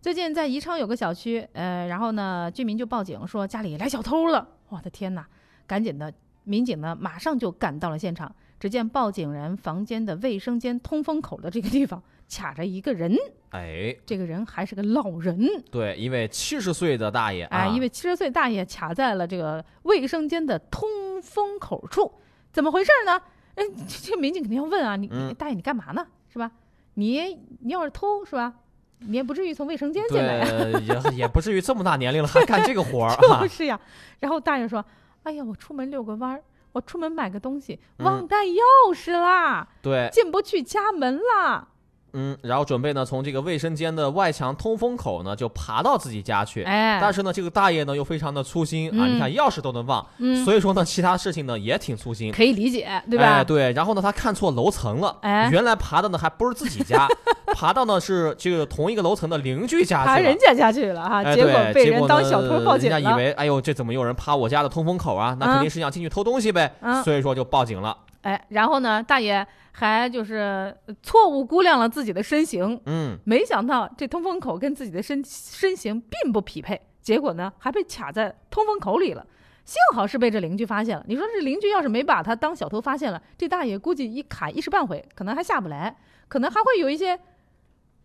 [0.00, 4.46] 最近在宜昌有个小区，呃，然后呢，居民就报警说家里来小偷了。
[4.68, 5.26] 我的天哪！
[5.66, 6.12] 赶紧的，
[6.50, 8.34] 民警呢马上就赶到了现场。
[8.58, 13.16] 只见报警人房间的卫生间通风口的这个地方卡着一个人，
[13.52, 15.48] 哎，这个人还是个老人。
[15.70, 20.90] 对，一位七十岁的大爷啊，哎，一位七十岁大爷卡在了这个卫生间的通
[21.22, 22.12] 风口处，
[22.52, 23.18] 怎么回事呢？
[23.54, 26.06] 嗯，这这个民警肯定要问啊，你、嗯你大爷你干嘛呢？
[26.30, 26.50] 是吧？
[26.94, 28.52] 你你要是偷是吧？
[28.98, 30.44] 你也不至于从卫生间进来。
[30.44, 33.48] 对，也也不至于这么大年龄了还干这个活儿 啊就。
[33.48, 33.80] 是呀。
[34.18, 34.84] 然后大爷说
[35.24, 36.42] ：“哎呀，我出门遛个弯儿，
[36.72, 38.60] 我出门买个东西，嗯忘带钥
[38.94, 41.68] 匙啦，对，进不去家门啦。”
[42.12, 46.62] 嗯，然后准备呢从这个卫生间的外墙通风口呢就爬到自己家去。
[46.64, 52.32] 哎但是呢这个大爷呢又非常的粗心啊，嗯你看钥匙都能忘，嗯所以说呢其他事情呢也挺粗心。
[52.32, 53.24] 可以理解，对吧？
[53.24, 57.06] 哎，对，然后呢，他看错楼层了，哎原来爬的呢还不是自己家，
[57.54, 60.16] 爬到呢是这个同一个楼层的邻居家去了。
[60.16, 62.98] 爬人家家去了哈，哎，结果被人当小偷报警了。
[62.98, 65.36] 人家以为，哎呦，这怎么有人爬我家的通风口啊？
[65.38, 67.96] 那嗯肯定是想进去偷东西呗，嗯所以说就报警了。
[68.22, 79.26] 哎，然后呢，大爷还就是错误估量了自己的身形，嗯，没想到这通风口跟自己的身身形并不匹配，结果呢还被卡在通风口里了。
[79.64, 81.04] 幸好是被这邻居发现了。
[81.06, 85.96] 你说这邻居要是没把他当小偷发现了，这大爷估计一卡一时半会可能还下不来，
[86.26, 87.16] 可能还会有一些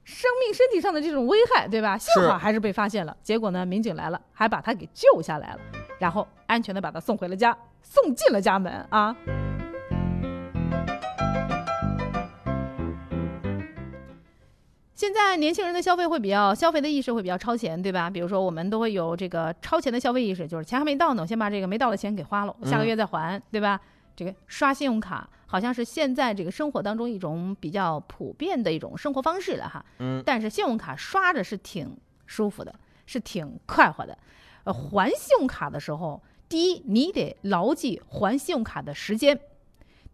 [0.04, 1.98] 生命身体上的这种危害，对吧？
[1.98, 3.18] 幸好还是被发现了。
[3.24, 5.60] 结果呢，民警来了，还把他给救下来了，
[6.00, 9.16] 然后安全的把他送回了家，送进了家门啊。
[14.96, 18.10] 现在年轻人的消费会比较消费的意识会比较超前，对吧？
[18.10, 23.80] 比如说我们都会有这个超前的消费意识，就是钱还没到呢，我先把这个没到的钱给花了，下个嗯月再还，对吧？
[24.16, 29.86] 这个刷信用卡好像是现在这个生活当中一种比较普遍的一种生活方式了哈。
[30.00, 32.74] 嗯但是信用卡刷着是挺舒服的，
[33.06, 34.18] 是挺快活的。
[34.64, 39.38] 呃，还信用卡的时候，第一你得牢记还信用卡的时间，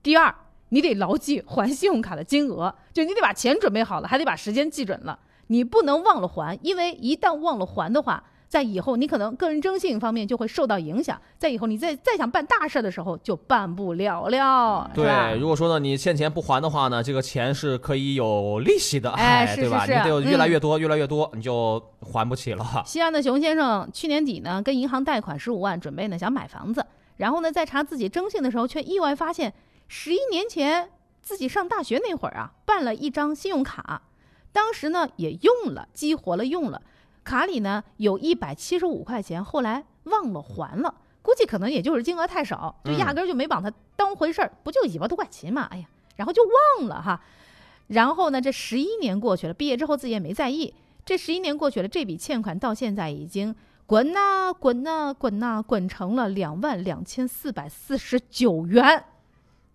[0.02, 0.34] 第二，
[0.74, 5.20] 你得牢记还信用卡的金额，就你得把钱准备好了，还得把时间记准了。
[5.48, 19.86] 你不能忘了还，因为一旦忘了还的话，在以后你可能个人征信方面就会受到影响，在以后你再再想办大事的时候就办不了了，对，如果说呢你欠钱不还的话呢，这个钱是可以有利息的，哎是对吧？
[19.86, 22.66] 你得有越来嗯越多，越来越多，你就还不起了。
[22.86, 26.86] 西安的熊先生去年底呢，跟银行贷款十五万，准备呢想买房子，
[27.18, 29.54] 然后呢在查自己征信的时候，却意外发现，
[29.94, 30.90] 十一年前
[31.22, 34.04] 自己上大学那会儿啊，办了一张信用卡，
[34.54, 36.82] 当时呢也用了，激活了用了，
[37.26, 40.96] 卡里呢有一百七十五块钱，后来忘了还了。
[41.22, 45.64] 估计可能也就是金额太少，就压根儿就没把它当回事儿，不就一万多块钱嘛？
[45.70, 45.86] 哎呀，
[46.16, 46.42] 然后就
[46.80, 47.22] 忘了哈。
[47.88, 50.74] 然后呢，这十一年过去了，毕业之后自己也没在意。
[51.04, 53.54] 这十一年过去了，这笔欠款到现在已经
[53.86, 59.04] 滚呐滚呐滚呐滚成了两万两千四百四十九元。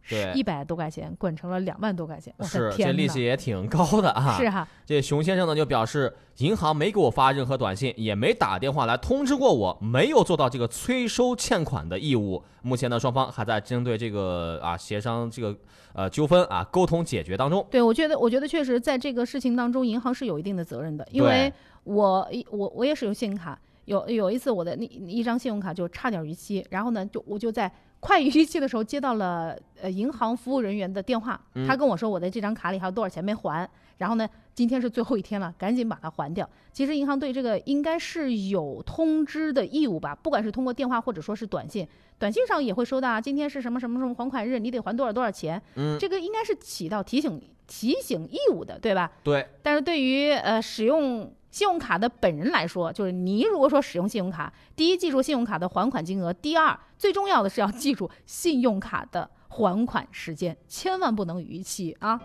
[0.08, 4.36] 对一百多块钱滚成了两万多块钱，是这利息也挺高的啊。
[4.38, 12.42] 是哈，这熊先生呢就表示，银行没给我发任何短信，也没打电话来通知过我，没有做到这个催收欠款的义务。
[12.62, 15.56] 目前呢，双方还在针对这个啊协商这个
[15.92, 17.66] 呃纠纷啊沟通解决当中。
[17.70, 21.52] 对，我觉得，我觉得确实在这个事情当中，银行是有一定的责任的，因为
[21.84, 36.48] 我我我也使用信用卡，有有一次我的那一张信用卡就差点逾期，然后呢，就我就在快逾期的时候接到了呃银行服务人员的电话，嗯他跟我说我的这张卡里还有多少钱没还，然后呢，今天是最后一天了，赶紧把它还掉。
[36.72, 49.10] 其实银行对这个应该是有通知的义务吧，不管是通过电话或者说是短信，短信上也会收到啊，今天是什么什么什么还款日，你得还多少多少钱，嗯这个应该是起到提醒提醒义务的，对吧？
[49.24, 62.20] 对，但是对于呃使用信用卡的本人来说，就是你如果说使用信用卡，第一记住信用卡的还款金额，第二最重要的是要记住信用卡的还款时间，千万不能逾期啊。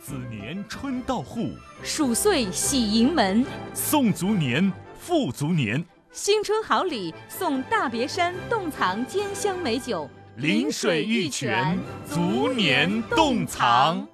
[0.00, 1.50] 子年春到户，
[1.82, 5.84] 鼠岁喜迎门，送足年，富足年，
[6.14, 11.76] 新春好礼送大别山洞藏兼香美酒，临水玉泉，
[12.08, 14.06] 足年洞藏。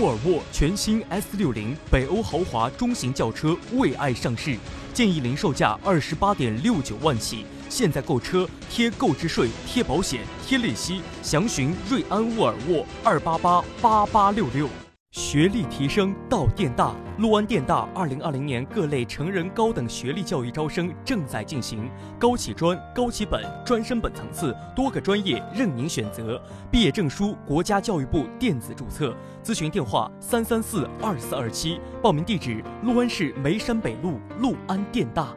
[0.00, 4.56] 沃尔沃全新 S 六零北欧豪华中型轿车为爱上市，
[4.92, 14.68] 建议零售价二十八点六九万起，现在购车贴购置税、贴保险、贴利息，详询瑞安沃尔沃二八八八八六六。
[15.14, 21.88] 学历提升到电大，陆安电大二零二零年各类成人高等学历教育招生正在进行，
[22.18, 35.28] 高起专、高起本、专升本层次多个专业任您选择，毕业证书国家教育部电子注册，咨询电话三三四二四二七，报名地址陆安市梅山北路陆安电大。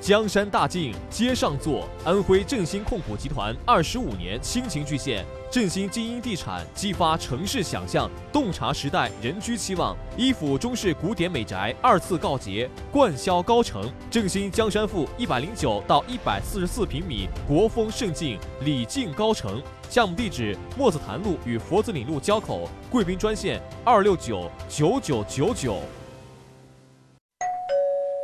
[0.00, 9.96] 江山大境街上坐，安徽振兴控股集团二十五年倾情巨献，振兴精英地产，激发城市想象，洞察时代人居期望。
[10.16, 13.90] 一府中式古典美宅二次告捷，冠销高城。
[14.08, 19.60] 振兴江山赋一百零九到一百四十四平米国风胜境礼敬高城。
[19.90, 25.80] 项目地址：墨子潭路与佛子岭路交口，贵宾专线二六九九九九九。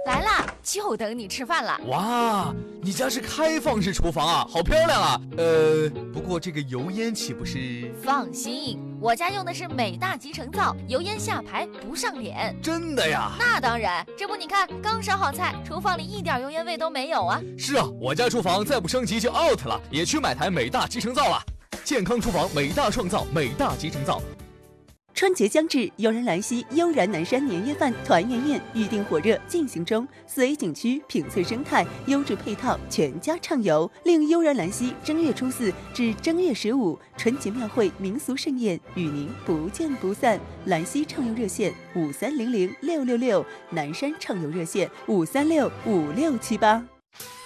[0.07, 1.81] 来啦，就等你吃饭了。
[1.87, 5.21] 哇，你家是开放式厨房啊，好漂亮啊！
[5.39, 7.91] 呃，不过这个油烟岂不是？
[8.03, 12.55] 放心，我家用的是美大集成灶，油烟下排不上脸。
[12.63, 13.33] 真的呀？
[13.39, 17.41] 那当然，这不你看，刚烧好菜，厨房里一点油烟味都没有啊。
[17.57, 21.43] 是啊，我家厨房再不升级就 out 了，也去买台美大集成灶了。
[21.83, 24.21] 健康厨房，美大创造，美大集成灶。
[25.15, 30.07] 春节将至，悠然兰溪悠然南山年夜饭团圆宴预定火热进行中。
[30.27, 40.39] 四 A 景区品翠生态优质配套，全家畅游，令悠然兰溪正月初四至正月十五春节庙会民俗盛宴与您不见不散。
[40.65, 46.85] 兰溪畅游热线五三零零六六六，南山畅游热线五三六五六七八。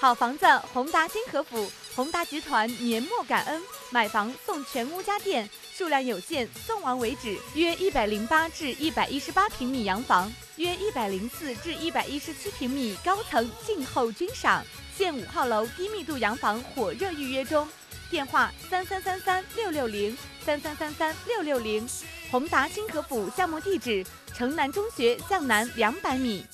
[0.01, 3.61] 好房子，宏达金河府，宏达集团年末感恩，
[3.91, 5.47] 买房送全屋家电，
[5.79, 7.39] 数量有限，送完为止。
[7.55, 14.65] 约一百零八至一百一十八平米洋房，约一百零四至一百一十七平米高层静候君赏。
[14.97, 17.69] 现五号楼低密度洋房火热预约中，
[18.11, 21.89] 电话三三三三六六零三三三三六六零。
[22.29, 24.05] 宏达金河府项目地址：
[24.35, 26.45] 城南中学向南两百米。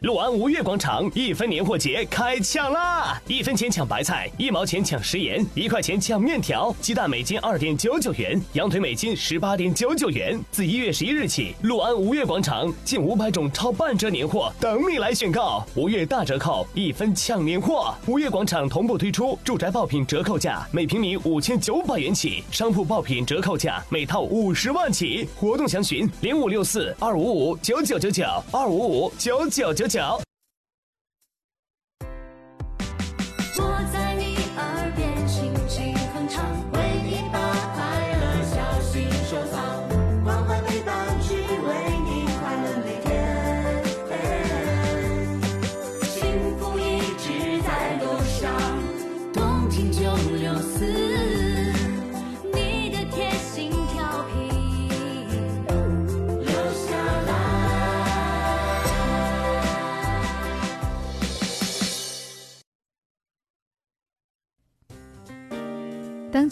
[0.00, 3.22] 陆安吴越广场一分年货节开抢啦！
[3.28, 10.38] 一分钱抢白菜，一毛钱抢食盐，一块钱抢面条，鸡蛋每斤二点九九元，羊腿每斤十八点九九元。
[10.50, 17.94] 自一月十一日起，陆安吴越广场近五百种超半折年货等你来选购，吴越大折扣，一分抢年货。
[18.06, 25.26] 吴越广场同步推出住宅爆品折扣价，每平米五千九百元起；商铺爆品折扣价，每套五十万起。
[25.36, 30.00] 活动详询零五六四二五五九九九九二五五九九九九。
[30.00, 30.33] 我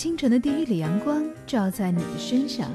[0.02, 2.68] 清晨的第一缕阳光照在你的身上，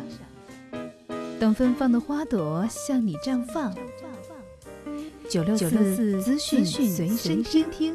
[1.38, 3.76] 等芬芳的花朵向你绽放。
[5.30, 7.94] 九六四资讯随身听，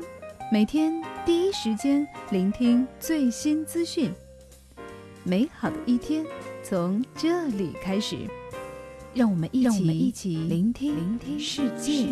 [0.53, 4.13] 每天第一时间聆听最新资讯。
[5.25, 6.27] 美好的一天
[6.63, 8.19] 从这里开始，
[9.15, 12.07] 让我们一起一起聆听聆听世界。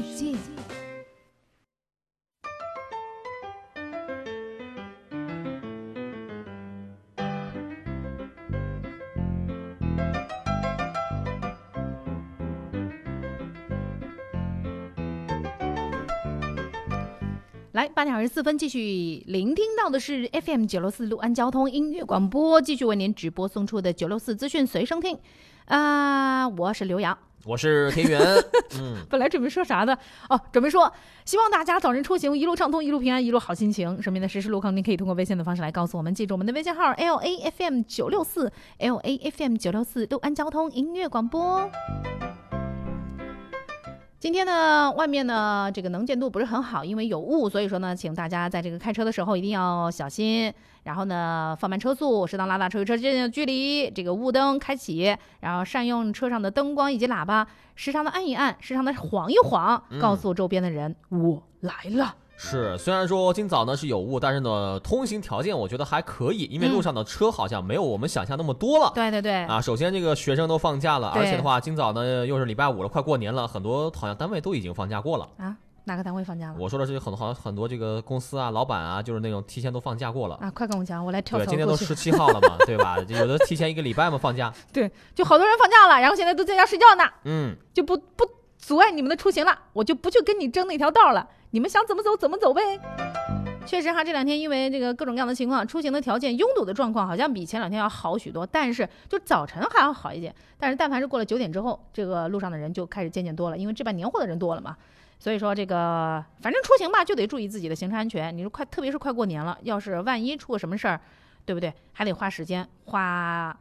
[18.01, 25.18] 八点二十四分，继续聆听到的是 FM 九六四六安交通音乐广播，继续为您直播送出的九六四资讯随身听。
[25.66, 27.18] 啊、我是刘洋。
[27.44, 28.18] 我是田园，
[28.80, 29.92] 嗯，本来准备说啥的
[30.30, 30.90] 哦，准备说
[31.26, 34.01] 希望大家早日出行，一路畅通，一路平安，一路好心情。
[34.01, 36.14] 身边的实时路况，您可以通过微信的方式来告诉我们。
[36.14, 41.70] 记住我们的微信号 L A F M 九六四 L A F M 九六四六安交通音乐广播。
[44.20, 50.52] 今天呢，外面呢这个能见度不是很好，因为有雾，所以说呢，请大家在这个开车的时候一定要小心，
[50.82, 62.16] 然后呢放慢车速，适当拉大车与车之间的距离，这个雾灯开启，然后善用车上的灯光以及喇叭，时常的按一按，时常的晃一晃，嗯告诉周边的人、我来了。
[62.43, 68.91] 是，虽然说今早呢是有雾，但是呢通行条件我觉得还可以，因为嗯路上的车好像没有我们想象那么多了。
[68.95, 75.28] 对对对，啊，首先这个学生都放假了，而且的话，今早呢又是礼拜五了，快过年了，很多好像单位都已经放假过了。
[75.36, 76.57] 啊，哪个单位放假了？
[76.59, 80.36] 我说的是很多好像很多这个公司啊、老板啊，就是那种提前都放假过了。
[80.36, 81.57] 啊，快跟我讲，我来跳对，槽对。
[81.57, 82.97] 今天都十七号了嘛， 对吧？
[83.07, 84.51] 有的提前一个礼拜嘛放假。
[84.72, 88.24] 对，就好多人放假了，然后现在都在家睡觉呢，嗯，就不不
[88.57, 92.62] 阻碍你们的出行了，我就不去跟你争那条道了，你们想怎么走怎么走呗。
[93.66, 100.34] 确实哈，这两天因为这个各种各样的情况，出行的条件、拥堵的状况好像比前两天要好许多，但是就早晨还要好一点。
[100.59, 104.76] 但是但凡是过了九点之后，这个路上的人就开始渐渐多了，因为置办年货的人多了嘛。
[105.18, 108.34] 所以说这个反正出行吧，就得注意自己的行车安全。
[108.36, 111.01] 你说快，特别是快过年了，要是万一出个什么事儿，
[111.44, 111.72] 对不对？
[111.92, 113.57] 还得花时间、花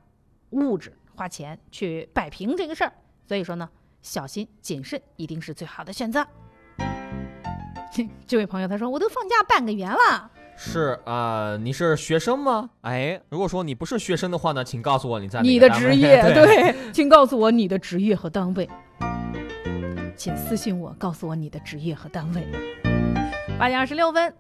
[0.52, 2.94] 物质、花钱去摆平这个事儿。
[3.28, 3.70] 所以说呢，
[4.02, 6.26] 小心谨慎一定是最好的选择。
[8.28, 10.32] 这位朋友他说：“我都放假半个月了。”
[10.62, 12.70] 是啊、你是学生吗？
[12.82, 18.70] 哎，如果说你不是学生的话呢，请告诉我你在哪你的职 业，对，对，请告诉我你的职业和单位，
[20.18, 22.46] 请私信我，告诉我你的职业和单位。
[23.58, 24.34] 八点二十六分，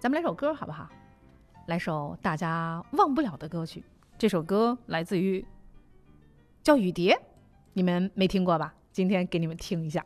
[0.00, 0.88] 咱们来首歌好不好？
[1.66, 3.84] 来首大家忘不了的歌曲。
[4.16, 5.44] 这首歌来自于
[6.62, 7.12] 叫《雨蝶》，
[7.74, 8.72] 你们没听过吧？
[8.92, 10.02] 今天给你们听一下。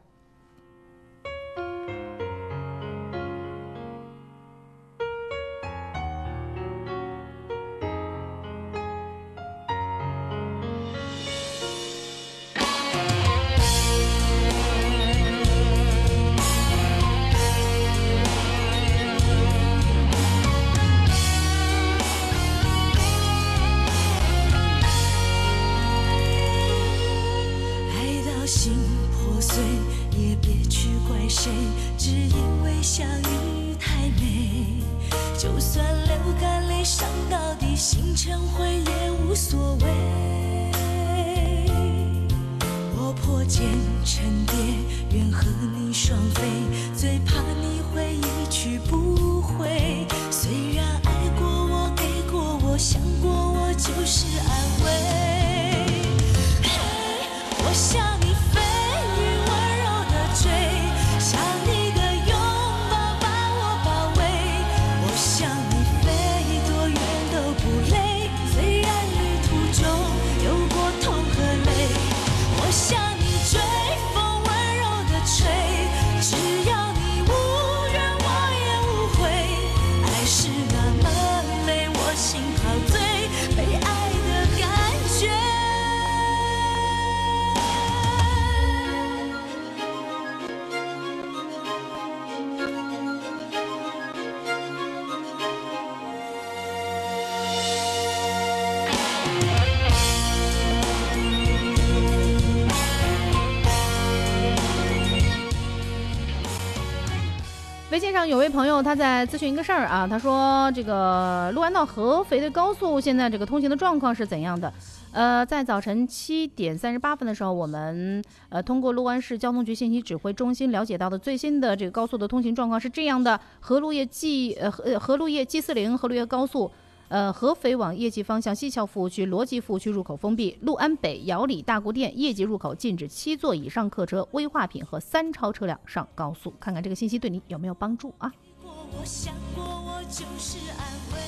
[108.27, 114.73] 有位朋友他在咨询一个事儿啊，他说这个六安到合肥的高速现在这个通行的状况是怎样的？
[115.13, 126.71] 呃，在早晨七点三十八分的时候，我们呃通过六安市交通局信息指挥中心了解到的最新的这个高速的通行状况是这样的：河路业 G 呃河河路业 G 四零河路业高速。
[127.11, 136.55] 呃，合肥往业绩方向西桥服务区、罗集服务区入口封闭，六安北姚里大沽店业绩入口禁止七座以上客车、危化品和三超车辆上高速。
[136.61, 138.33] 看看这个信息对你有没有帮助啊？
[138.63, 141.19] 我想过，我就是安慰。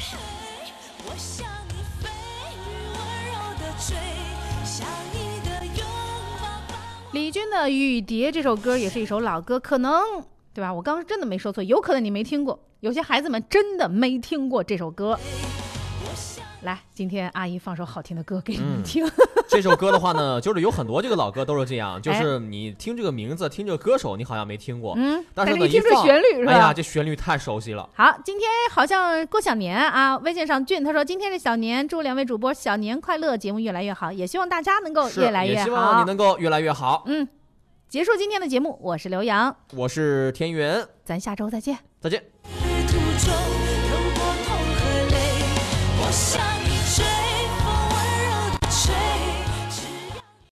[0.00, 0.18] 嘿，
[1.06, 2.10] 我向你飞，
[2.94, 2.98] 温
[3.28, 3.94] 柔的追，
[4.64, 5.86] 像你的拥
[6.40, 7.12] 抱。
[7.12, 10.02] 李军的《雨蝶》这首歌也是一首老歌，可能
[10.56, 10.72] 对吧？
[10.72, 15.18] 我刚刚真的没说错，有可能你没听过，有些孩子们真的没听过这首歌。
[16.62, 19.06] 来，今天阿姨放首好听的歌给你们听。
[19.46, 27.86] 这首歌的话呢，就是有很多这个老歌都是这样，就是你听这个名字，听这个歌手，你好像没听过，嗯但是你，一听这放旋律是吧哎呀，这旋律太熟悉了。
[27.94, 35.58] 好，今天好像过小年啊，微信上俊他说今天是小年，祝两位主播小年快乐，节目越来越好，也希望大家能够越来越好。
[35.58, 37.04] 也希望你能够越来越好。
[37.06, 37.28] 嗯，
[37.96, 41.78] 结束今天的节目，我是刘洋，我是田园，咱下周再见。
[41.98, 42.22] 再见。